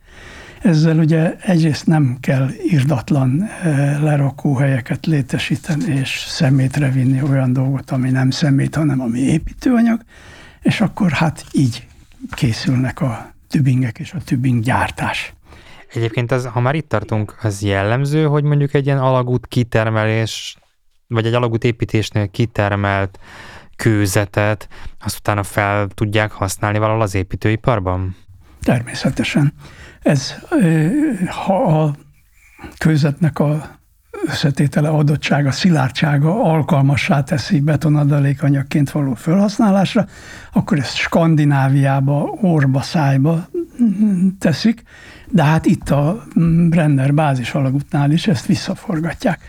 Ezzel 0.62 0.98
ugye 0.98 1.36
egyrészt 1.36 1.86
nem 1.86 2.16
kell 2.20 2.48
irdatlan 2.62 3.42
eh, 3.42 4.02
lerakóhelyeket 4.02 5.06
létesíteni 5.06 5.84
és 5.84 6.24
szemétre 6.28 6.90
vinni 6.90 7.22
olyan 7.22 7.52
dolgot, 7.52 7.90
ami 7.90 8.10
nem 8.10 8.30
szemét, 8.30 8.74
hanem 8.74 9.00
ami 9.00 9.18
építőanyag, 9.18 10.00
és 10.62 10.80
akkor 10.80 11.10
hát 11.10 11.44
így 11.52 11.86
készülnek 12.30 13.00
a 13.00 13.32
tübingek 13.48 13.98
és 13.98 14.12
a 14.12 14.18
tübing 14.24 14.62
gyártás. 14.62 15.34
Egyébként 15.94 16.32
az, 16.32 16.46
ha 16.46 16.60
már 16.60 16.74
itt 16.74 16.88
tartunk, 16.88 17.36
az 17.42 17.62
jellemző, 17.62 18.24
hogy 18.24 18.42
mondjuk 18.44 18.74
egy 18.74 18.86
ilyen 18.86 18.98
alagút 18.98 19.46
kitermelés, 19.46 20.56
vagy 21.10 21.26
egy 21.26 21.34
alagút 21.34 21.64
építésnél 21.64 22.28
kitermelt 22.28 23.18
kőzetet, 23.76 24.68
azt 25.00 25.18
utána 25.18 25.42
fel 25.42 25.88
tudják 25.94 26.32
használni 26.32 26.78
valahol 26.78 27.02
az 27.02 27.14
építőiparban? 27.14 28.16
Természetesen. 28.62 29.52
Ez, 30.02 30.34
ha 31.28 31.82
a 31.82 31.94
kőzetnek 32.78 33.38
a 33.38 33.78
összetétele 34.26 34.88
adottsága, 34.88 35.50
szilárdsága 35.50 36.42
alkalmassá 36.42 37.22
teszi 37.22 37.60
betonadalékanyagként 37.60 38.90
való 38.90 39.14
felhasználásra, 39.14 40.06
akkor 40.52 40.78
ezt 40.78 40.96
Skandináviába, 40.96 42.22
orba, 42.40 42.80
szájba 42.80 43.48
teszik, 44.38 44.82
de 45.28 45.44
hát 45.44 45.66
itt 45.66 45.90
a 45.90 46.24
Brenner 46.68 47.14
bázis 47.14 47.54
alagútnál 47.54 48.10
is 48.10 48.26
ezt 48.26 48.46
visszaforgatják. 48.46 49.40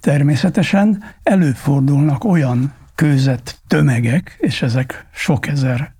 Természetesen 0.00 1.04
előfordulnak 1.22 2.24
olyan 2.24 2.72
kőzet 2.94 3.60
tömegek, 3.66 4.36
és 4.38 4.62
ezek 4.62 5.06
sok 5.12 5.46
ezer 5.46 5.92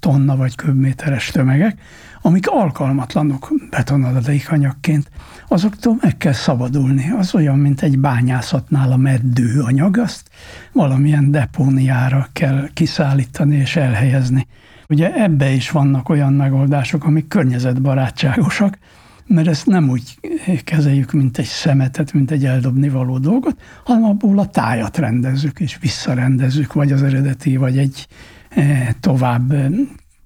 tonna 0.00 0.36
vagy 0.36 0.54
köbméteres 0.54 1.30
tömegek, 1.30 1.80
amik 2.22 2.48
alkalmatlanok 2.48 3.52
betonadalékanyagként, 3.70 5.10
azoktól 5.48 5.96
meg 6.00 6.16
kell 6.16 6.32
szabadulni. 6.32 7.10
Az 7.10 7.34
olyan, 7.34 7.58
mint 7.58 7.82
egy 7.82 7.98
bányászatnál 7.98 8.92
a 8.92 8.96
meddő 8.96 9.60
anyag, 9.60 9.98
azt 9.98 10.30
valamilyen 10.72 11.30
depóniára 11.30 12.28
kell 12.32 12.68
kiszállítani 12.74 13.56
és 13.56 13.76
elhelyezni. 13.76 14.46
Ugye 14.88 15.14
ebbe 15.14 15.50
is 15.50 15.70
vannak 15.70 16.08
olyan 16.08 16.32
megoldások, 16.32 17.04
amik 17.04 17.28
környezetbarátságosak, 17.28 18.78
mert 19.26 19.48
ezt 19.48 19.66
nem 19.66 19.88
úgy 19.88 20.18
kezeljük, 20.64 21.12
mint 21.12 21.38
egy 21.38 21.44
szemetet, 21.44 22.12
mint 22.12 22.30
egy 22.30 22.44
eldobni 22.44 22.88
való 22.88 23.18
dolgot, 23.18 23.60
hanem 23.84 24.04
abból 24.04 24.38
a 24.38 24.46
tájat 24.46 24.96
rendezzük 24.98 25.60
és 25.60 25.78
visszarendezzük, 25.80 26.72
vagy 26.72 26.92
az 26.92 27.02
eredeti, 27.02 27.56
vagy 27.56 27.78
egy 27.78 28.06
eh, 28.48 28.88
tovább 29.00 29.54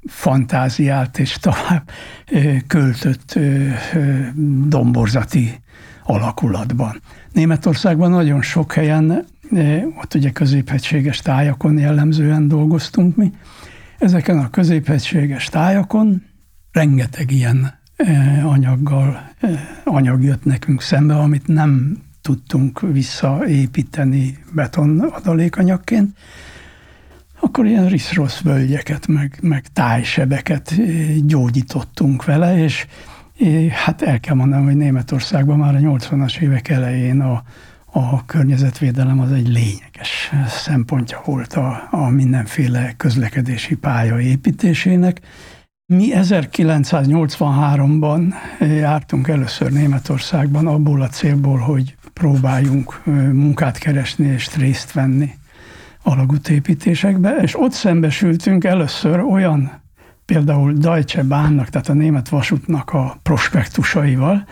fantáziált 0.07 1.19
és 1.19 1.39
tovább 1.39 1.91
költött 2.67 3.39
domborzati 4.67 5.61
alakulatban. 6.05 7.01
Németországban 7.33 8.11
nagyon 8.11 8.43
sok 8.43 8.73
helyen, 8.73 9.25
ott 9.97 10.15
ugye 10.15 10.31
középhegységes 10.31 11.19
tájakon 11.19 11.79
jellemzően 11.79 12.49
dolgoztunk 12.49 13.17
mi. 13.17 13.33
Ezeken 13.99 14.39
a 14.39 14.51
középhegységes 14.51 15.49
tájakon 15.49 16.23
rengeteg 16.73 17.31
ilyen 17.31 17.76
anyaggal, 18.45 19.31
anyag 19.85 20.23
jött 20.23 20.45
nekünk 20.45 20.83
szembe, 20.83 21.15
amit 21.15 21.47
nem 21.47 22.03
tudtunk 22.23 22.81
visszaépíteni 22.81 24.39
beton 24.53 25.01
adalékanyagként, 25.01 26.17
akkor 27.41 27.67
ilyen 27.67 27.89
risz-rossz 27.89 28.41
völgyeket, 28.41 29.07
meg, 29.07 29.39
meg 29.43 29.65
tájsebeket 29.73 30.75
gyógyítottunk 31.27 32.25
vele, 32.25 32.59
és 32.59 32.87
hát 33.85 34.03
el 34.03 34.21
kell 34.21 34.35
mondanom, 34.35 34.65
hogy 34.65 34.77
Németországban 34.77 35.59
már 35.59 35.75
a 35.75 35.79
80-as 35.79 36.39
évek 36.39 36.69
elején 36.69 37.21
a, 37.21 37.43
a 37.93 38.25
környezetvédelem 38.25 39.21
az 39.21 39.33
egy 39.33 39.49
lényeges 39.49 40.33
szempontja 40.49 41.23
volt 41.25 41.53
a, 41.53 41.89
a 41.91 42.09
mindenféle 42.09 42.95
közlekedési 42.97 43.75
pálya 43.75 44.21
építésének. 44.21 45.21
Mi 45.89 46.09
1983-ban 46.13 48.35
eh, 48.59 48.77
jártunk 48.77 49.29
először 49.29 49.73
Németországban 49.73 50.67
abból 50.67 51.03
a 51.03 51.09
célból, 51.09 51.59
hogy 51.59 51.97
próbáljunk 52.13 53.01
munkát 53.33 53.79
keresni 53.79 54.27
és 54.27 54.57
részt 54.57 54.93
venni 54.93 55.31
alagútépítésekbe, 56.03 57.37
és 57.37 57.61
ott 57.61 57.73
szembesültünk 57.73 58.65
először 58.65 59.21
olyan 59.21 59.81
például 60.25 60.73
Deutsche 60.73 61.23
Bahnnak, 61.23 61.69
tehát 61.69 61.89
a 61.89 61.93
német 61.93 62.29
vasútnak 62.29 62.91
a 62.91 63.19
prospektusaival, 63.23 64.47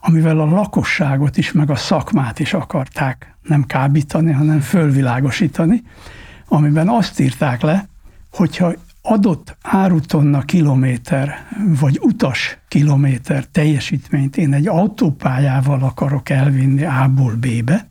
amivel 0.00 0.40
a 0.40 0.50
lakosságot 0.50 1.36
is, 1.36 1.52
meg 1.52 1.70
a 1.70 1.76
szakmát 1.76 2.38
is 2.38 2.54
akarták 2.54 3.36
nem 3.42 3.64
kábítani, 3.64 4.32
hanem 4.32 4.60
fölvilágosítani, 4.60 5.82
amiben 6.48 6.88
azt 6.88 7.20
írták 7.20 7.60
le, 7.60 7.88
hogyha 8.30 8.72
adott 9.06 9.56
árutonna 9.62 10.40
kilométer, 10.40 11.46
vagy 11.80 11.98
utas 12.02 12.58
kilométer 12.68 13.44
teljesítményt 13.44 14.36
én 14.36 14.52
egy 14.52 14.68
autópályával 14.68 15.82
akarok 15.82 16.28
elvinni 16.28 16.84
A-ból 16.84 17.34
B-be, 17.34 17.86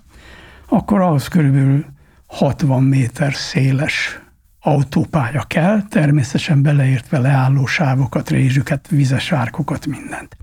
akkor 0.69 1.02
ahhoz 1.02 1.28
körülbelül 1.28 1.86
60 2.26 2.84
méter 2.84 3.34
széles 3.34 4.21
autópálya 4.60 5.43
kell, 5.47 5.82
természetesen 5.89 6.62
beleértve 6.62 7.17
leálló 7.19 7.65
sávokat, 7.65 8.30
rézsüket, 8.30 8.88
vizes 8.88 9.32
árkokat, 9.32 9.86
mindent. 9.86 10.38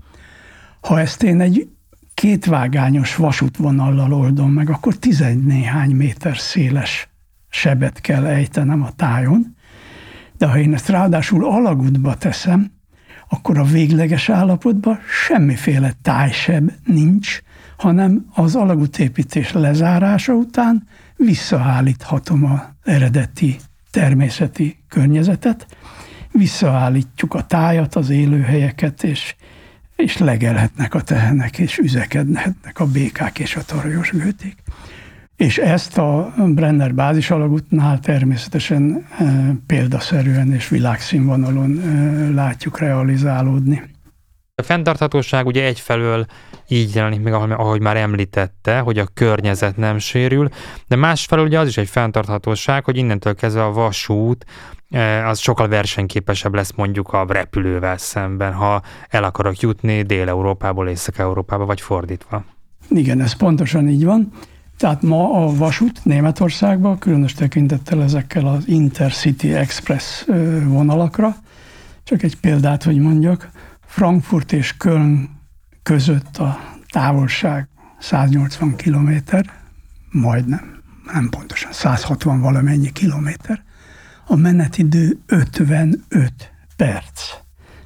Ha 0.81 0.99
ezt 0.99 1.23
én 1.23 1.41
egy 1.41 1.69
kétvágányos 2.13 3.15
vasútvonallal 3.15 4.13
oldom 4.13 4.51
meg, 4.51 4.69
akkor 4.69 4.95
tizennéhány 4.95 5.91
méter 5.91 6.37
széles 6.37 7.09
sebet 7.49 8.01
kell 8.01 8.25
ejtenem 8.25 8.83
a 8.83 8.91
tájon, 8.91 9.55
de 10.41 10.47
ha 10.47 10.59
én 10.59 10.73
ezt 10.73 10.89
ráadásul 10.89 11.45
alagútba 11.45 12.15
teszem, 12.15 12.71
akkor 13.29 13.57
a 13.57 13.63
végleges 13.63 14.29
állapotban 14.29 14.99
semmiféle 15.25 15.93
tájseb 16.01 16.71
nincs, 16.85 17.41
hanem 17.77 18.25
az 18.33 18.55
alagútépítés 18.55 19.51
lezárása 19.51 20.33
után 20.33 20.87
visszaállíthatom 21.15 22.45
az 22.45 22.59
eredeti 22.83 23.59
természeti 23.91 24.77
környezetet, 24.89 25.65
visszaállítjuk 26.31 27.33
a 27.33 27.45
tájat, 27.45 27.95
az 27.95 28.09
élőhelyeket, 28.09 29.03
és, 29.03 29.35
és 29.95 30.17
legelhetnek 30.17 30.93
a 30.93 31.01
tehenek, 31.01 31.57
és 31.57 31.77
üzekedhetnek 31.77 32.79
a 32.79 32.85
békák 32.85 33.39
és 33.39 33.55
a 33.55 33.63
tarajos 33.63 34.11
gőték. 34.11 34.55
És 35.41 35.57
ezt 35.57 35.97
a 35.97 36.33
Brenner 36.37 36.93
bázis 36.93 37.31
alagútnál 37.31 37.99
természetesen 37.99 39.05
e, 39.17 39.55
példaszerűen 39.65 40.53
és 40.53 40.69
világszínvonalon 40.69 41.79
e, 41.79 42.29
látjuk 42.33 42.79
realizálódni. 42.79 43.81
A 44.55 44.61
fenntarthatóság 44.61 45.45
ugye 45.45 45.65
egyfelől 45.65 46.25
így 46.67 46.95
jelenik 46.95 47.21
meg, 47.21 47.33
ahogy 47.33 47.81
már 47.81 47.97
említette, 47.97 48.79
hogy 48.79 48.97
a 48.97 49.07
környezet 49.13 49.77
nem 49.77 49.97
sérül, 49.97 50.49
de 50.87 50.95
másfelől 50.95 51.45
ugye 51.45 51.59
az 51.59 51.67
is 51.67 51.77
egy 51.77 51.89
fenntarthatóság, 51.89 52.83
hogy 52.83 52.97
innentől 52.97 53.35
kezdve 53.35 53.63
a 53.63 53.71
vasút 53.71 54.45
e, 54.89 55.27
az 55.27 55.39
sokkal 55.39 55.67
versenyképesebb 55.67 56.53
lesz 56.53 56.71
mondjuk 56.75 57.13
a 57.13 57.25
repülővel 57.29 57.97
szemben, 57.97 58.53
ha 58.53 58.81
el 59.09 59.23
akarok 59.23 59.59
jutni 59.59 60.01
Dél-Európából 60.01 60.89
Észak-Európába, 60.89 61.65
vagy 61.65 61.81
fordítva. 61.81 62.43
Igen, 62.89 63.21
ez 63.21 63.33
pontosan 63.33 63.87
így 63.87 64.05
van. 64.05 64.31
Tehát 64.81 65.01
ma 65.01 65.45
a 65.45 65.55
vasút 65.55 66.05
Németországban, 66.05 66.99
különös 66.99 67.33
tekintettel 67.33 68.03
ezekkel 68.03 68.47
az 68.47 68.67
Intercity 68.67 69.53
Express 69.53 70.25
vonalakra, 70.63 71.35
csak 72.03 72.23
egy 72.23 72.39
példát, 72.39 72.83
hogy 72.83 72.97
mondjak, 72.97 73.49
Frankfurt 73.85 74.51
és 74.51 74.77
Köln 74.77 75.29
között 75.83 76.37
a 76.37 76.59
távolság 76.89 77.67
180 77.99 78.75
kilométer, 78.75 79.45
majdnem, 80.11 80.81
nem 81.13 81.29
pontosan, 81.29 81.71
160 81.71 82.41
valamennyi 82.41 82.91
kilométer, 82.91 83.63
a 84.27 84.35
menetidő 84.35 85.17
55 85.25 86.51
perc. 86.75 87.21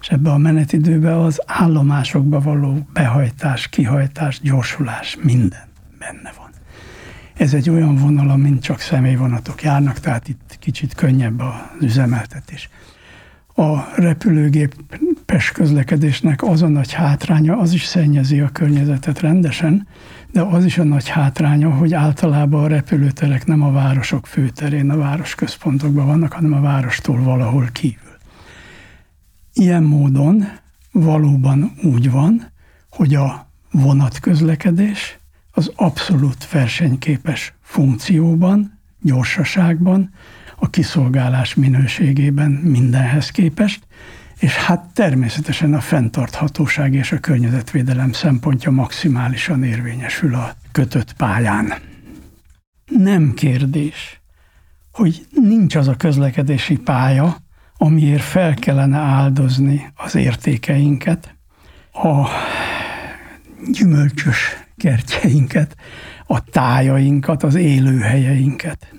És 0.01 0.07
ebbe 0.07 0.31
a 0.31 0.37
menetidőbe 0.37 1.21
az 1.21 1.41
állomásokba 1.45 2.39
való 2.39 2.87
behajtás, 2.93 3.67
kihajtás, 3.67 4.39
gyorsulás, 4.41 5.17
minden 5.21 5.67
benne 5.99 6.33
van. 6.37 6.44
Ez 7.37 7.53
egy 7.53 7.69
olyan 7.69 7.95
vonal, 7.95 8.29
amin 8.29 8.59
csak 8.59 8.79
személyvonatok 8.79 9.61
járnak, 9.61 9.99
tehát 9.99 10.27
itt 10.27 10.57
kicsit 10.59 10.93
könnyebb 10.93 11.39
az 11.39 11.53
üzemeltetés. 11.81 12.69
A 13.55 13.95
repülőgépes 13.95 15.51
közlekedésnek 15.51 16.43
az 16.43 16.61
a 16.61 16.67
nagy 16.67 16.93
hátránya, 16.93 17.57
az 17.57 17.73
is 17.73 17.83
szennyezi 17.83 18.39
a 18.39 18.49
környezetet 18.49 19.19
rendesen, 19.19 19.87
de 20.31 20.41
az 20.41 20.65
is 20.65 20.77
a 20.77 20.83
nagy 20.83 21.07
hátránya, 21.07 21.69
hogy 21.69 21.93
általában 21.93 22.63
a 22.63 22.67
repülőterek 22.67 23.45
nem 23.45 23.61
a 23.61 23.71
városok 23.71 24.27
főterén, 24.27 24.89
a 24.89 24.97
városközpontokban 24.97 26.05
vannak, 26.05 26.33
hanem 26.33 26.53
a 26.53 26.61
várostól 26.61 27.23
valahol 27.23 27.69
kívül. 27.71 28.17
Ilyen 29.53 29.83
módon 29.83 30.45
valóban 30.91 31.71
úgy 31.83 32.11
van, 32.11 32.51
hogy 32.89 33.15
a 33.15 33.47
vonatközlekedés 33.71 35.19
az 35.57 35.71
abszolút 35.75 36.49
versenyképes 36.51 37.53
funkcióban, 37.61 38.79
gyorsaságban, 39.01 40.13
a 40.55 40.69
kiszolgálás 40.69 41.53
minőségében 41.53 42.51
mindenhez 42.51 43.29
képest, 43.29 43.87
és 44.39 44.55
hát 44.55 44.93
természetesen 44.93 45.73
a 45.73 45.79
fenntarthatóság 45.79 46.93
és 46.93 47.11
a 47.11 47.19
környezetvédelem 47.19 48.11
szempontja 48.11 48.71
maximálisan 48.71 49.63
érvényesül 49.63 50.35
a 50.35 50.53
kötött 50.71 51.13
pályán. 51.13 51.73
Nem 52.85 53.33
kérdés, 53.33 54.21
hogy 54.91 55.25
nincs 55.31 55.75
az 55.75 55.87
a 55.87 55.95
közlekedési 55.95 56.77
pálya, 56.77 57.37
amiért 57.77 58.23
fel 58.23 58.53
kellene 58.53 58.97
áldozni 58.97 59.91
az 59.95 60.15
értékeinket, 60.15 61.35
a 61.93 62.27
gyümölcsös 63.71 64.64
kertjeinket, 64.77 65.75
a 66.27 66.43
tájainkat, 66.43 67.43
az 67.43 67.55
élőhelyeinket. 67.55 68.93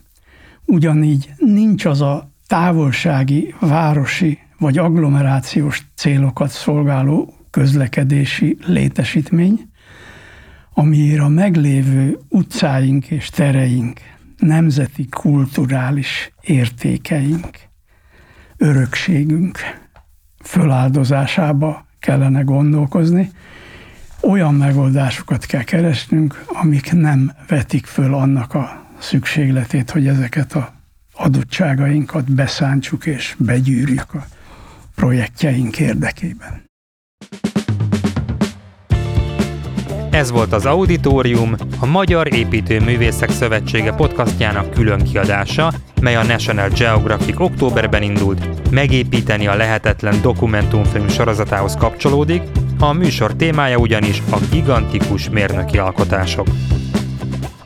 Ugyanígy 0.65 1.31
nincs 1.39 1.85
az 1.85 2.01
a 2.01 2.31
távolsági, 2.47 3.55
városi 3.61 4.39
vagy 4.59 4.79
agglomerációs 4.79 5.87
célokat 5.95 6.51
szolgáló 6.51 7.35
közlekedési 7.51 8.57
létesítmény, 8.67 9.71
amiért 10.73 11.21
a 11.21 11.29
meglévő 11.29 12.19
utcáink 12.29 13.07
és 13.11 13.31
tereink, 13.31 14.01
nemzeti 14.39 15.09
kulturális 15.09 16.33
értékeink, 16.41 17.59
örökségünk 18.57 19.59
föláldozásába 20.45 21.87
kellene 21.99 22.41
gondolkozni, 22.41 23.31
olyan 24.27 24.55
megoldásokat 24.55 25.47
kell 25.47 25.62
keresnünk, 25.62 26.45
amik 26.47 26.93
nem 26.93 27.33
vetik 27.49 27.87
föl 27.87 28.15
annak 28.15 28.55
a 28.55 28.87
szükségletét, 28.99 29.91
hogy 29.91 30.07
ezeket 30.07 30.53
a 30.53 30.75
adottságainkat 31.15 32.33
beszántsuk 32.33 33.07
és 33.07 33.37
begyűrjük 33.39 34.15
a 34.15 34.27
projektjeink 34.95 35.79
érdekében. 35.79 36.65
Ez 40.11 40.31
volt 40.31 40.53
az 40.53 40.67
Auditorium, 40.67 41.55
a 41.81 41.87
Magyar 41.87 42.35
Építőművészek 42.35 43.31
Szövetsége 43.31 43.93
podcastjának 43.93 44.71
külön 44.71 45.05
kiadása, 45.05 45.73
mely 46.03 46.17
a 46.17 46.25
National 46.25 46.69
Geographic 46.69 47.41
októberben 47.41 48.03
indult, 48.03 48.71
megépíteni 48.71 49.47
a 49.47 49.55
lehetetlen 49.55 50.21
dokumentumfilm 50.23 51.09
sorozatához 51.09 51.75
kapcsolódik, 51.75 52.43
a 52.79 52.93
műsor 52.93 53.35
témája 53.35 53.77
ugyanis 53.77 54.23
a 54.31 54.39
gigantikus 54.51 55.31
mérnöki 55.31 55.79
alkotások. 55.79 56.47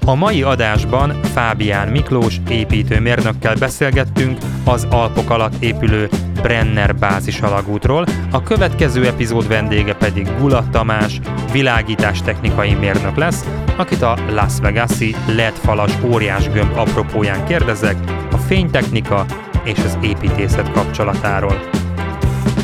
A 0.05 0.15
mai 0.15 0.43
adásban 0.43 1.23
Fábián 1.23 1.89
Miklós 1.89 2.41
építőmérnökkel 2.49 3.55
beszélgettünk 3.55 4.39
az 4.65 4.87
Alpok 4.91 5.31
alatt 5.31 5.63
épülő 5.63 6.09
Brenner 6.43 6.97
bázis 6.97 7.41
alagútról, 7.41 8.07
a 8.31 8.43
következő 8.43 9.07
epizód 9.07 9.49
vendége 9.49 9.95
pedig 9.95 10.29
Gula 10.39 10.69
Tamás, 10.71 11.21
világítás 11.53 12.23
technikai 12.23 12.75
mérnök 12.75 13.17
lesz, 13.17 13.45
akit 13.77 14.03
a 14.03 14.19
Las 14.31 14.53
Vegas-i 14.61 15.15
LED 15.27 15.53
falas 15.53 15.93
óriás 16.05 16.49
gömb 16.49 16.77
apropóján 16.77 17.45
kérdezek 17.47 17.97
a 18.33 18.37
fénytechnika 18.37 19.25
és 19.65 19.79
az 19.79 19.99
építészet 20.03 20.73
kapcsolatáról. 20.73 21.61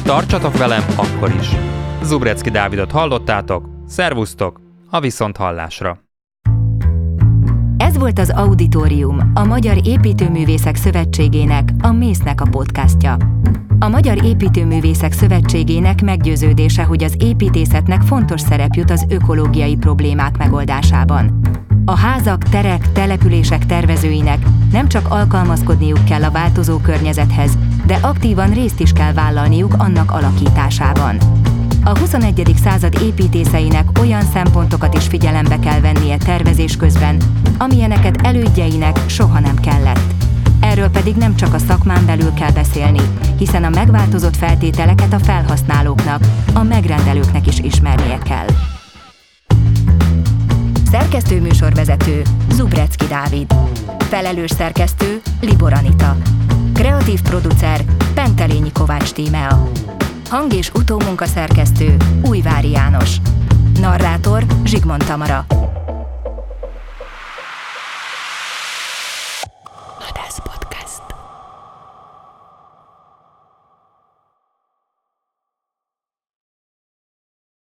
Tartsatok 0.05 0.59
velem 0.59 0.85
akkor 0.97 1.35
is! 1.41 1.49
Zubrecki 2.07 2.51
Dávidot 2.51 2.91
hallottátok, 2.91 3.69
szervusztok, 3.87 4.61
a 4.91 5.01
viszont 5.01 5.37
hallásra! 5.37 5.99
Ez 7.77 7.99
volt 7.99 8.19
az 8.19 8.31
Auditorium, 8.31 9.31
a 9.35 9.45
Magyar 9.45 9.87
Építőművészek 9.87 10.77
Szövetségének, 10.77 11.69
a 11.83 11.93
Mésznek 11.93 12.41
a 12.41 12.45
podcastja. 12.51 13.17
A 13.79 13.89
Magyar 13.89 14.25
Építőművészek 14.25 15.13
Szövetségének 15.13 16.03
meggyőződése, 16.03 16.83
hogy 16.83 17.03
az 17.03 17.15
építészetnek 17.19 18.03
fontos 18.03 18.41
szerep 18.41 18.75
jut 18.75 18.91
az 18.91 19.07
ökológiai 19.09 19.77
problémák 19.77 20.37
megoldásában. 20.37 21.41
A 21.85 21.97
házak, 21.97 22.43
terek, 22.43 22.93
települések 22.93 23.67
tervezőinek 23.67 24.47
nem 24.73 24.89
csak 24.89 25.07
alkalmazkodniuk 25.11 26.05
kell 26.05 26.23
a 26.23 26.31
változó 26.31 26.79
környezethez, 26.79 27.59
de 27.87 27.99
aktívan 28.03 28.51
részt 28.51 28.81
is 28.81 28.93
kell 28.93 29.13
vállalniuk 29.13 29.75
annak 29.79 30.11
alakításában. 30.11 31.19
A 31.87 31.99
21. 31.99 32.55
század 32.63 33.03
építészeinek 33.03 33.89
olyan 34.01 34.23
szempontokat 34.23 34.95
is 34.95 35.07
figyelembe 35.07 35.59
kell 35.59 35.81
vennie 35.81 36.17
tervezés 36.17 36.77
közben, 36.77 37.17
amilyeneket 37.59 38.17
elődjeinek 38.23 38.99
soha 39.09 39.41
nem 39.41 39.55
kellett. 39.55 40.15
Erről 40.61 40.91
pedig 40.91 41.17
nem 41.17 41.37
csak 41.37 41.55
a 41.55 41.59
szakmán 41.59 42.07
belül 42.07 42.35
kell 42.35 42.51
beszélni, 42.51 43.01
hiszen 43.39 43.65
a 43.65 43.69
megváltozott 43.69 44.37
feltételeket 44.37 45.13
a 45.13 45.19
felhasználóknak, 45.19 46.25
a 46.53 46.63
megrendelőknek 46.63 47.47
is 47.47 47.59
ismernie 47.59 48.19
kell. 48.19 48.47
Szerkesztő 50.91 51.41
műsorvezető 51.41 52.23
Zubrecki 52.51 53.07
Dávid. 53.07 53.55
Felelős 53.99 54.51
szerkesztő 54.51 55.21
Libor 55.41 55.73
Anita. 55.73 56.17
Kreatív 56.73 57.23
producer 57.23 57.85
Pentelényi 58.15 58.73
Kovács 58.73 59.13
Tímea. 59.13 59.71
Hang- 60.29 60.53
és 60.53 60.71
utómunkaszerkesztő 60.75 61.97
Újvári 62.29 62.71
János. 62.71 63.17
Narrátor 63.81 64.45
Zsigmond 64.65 65.05
Tamara. 65.05 65.47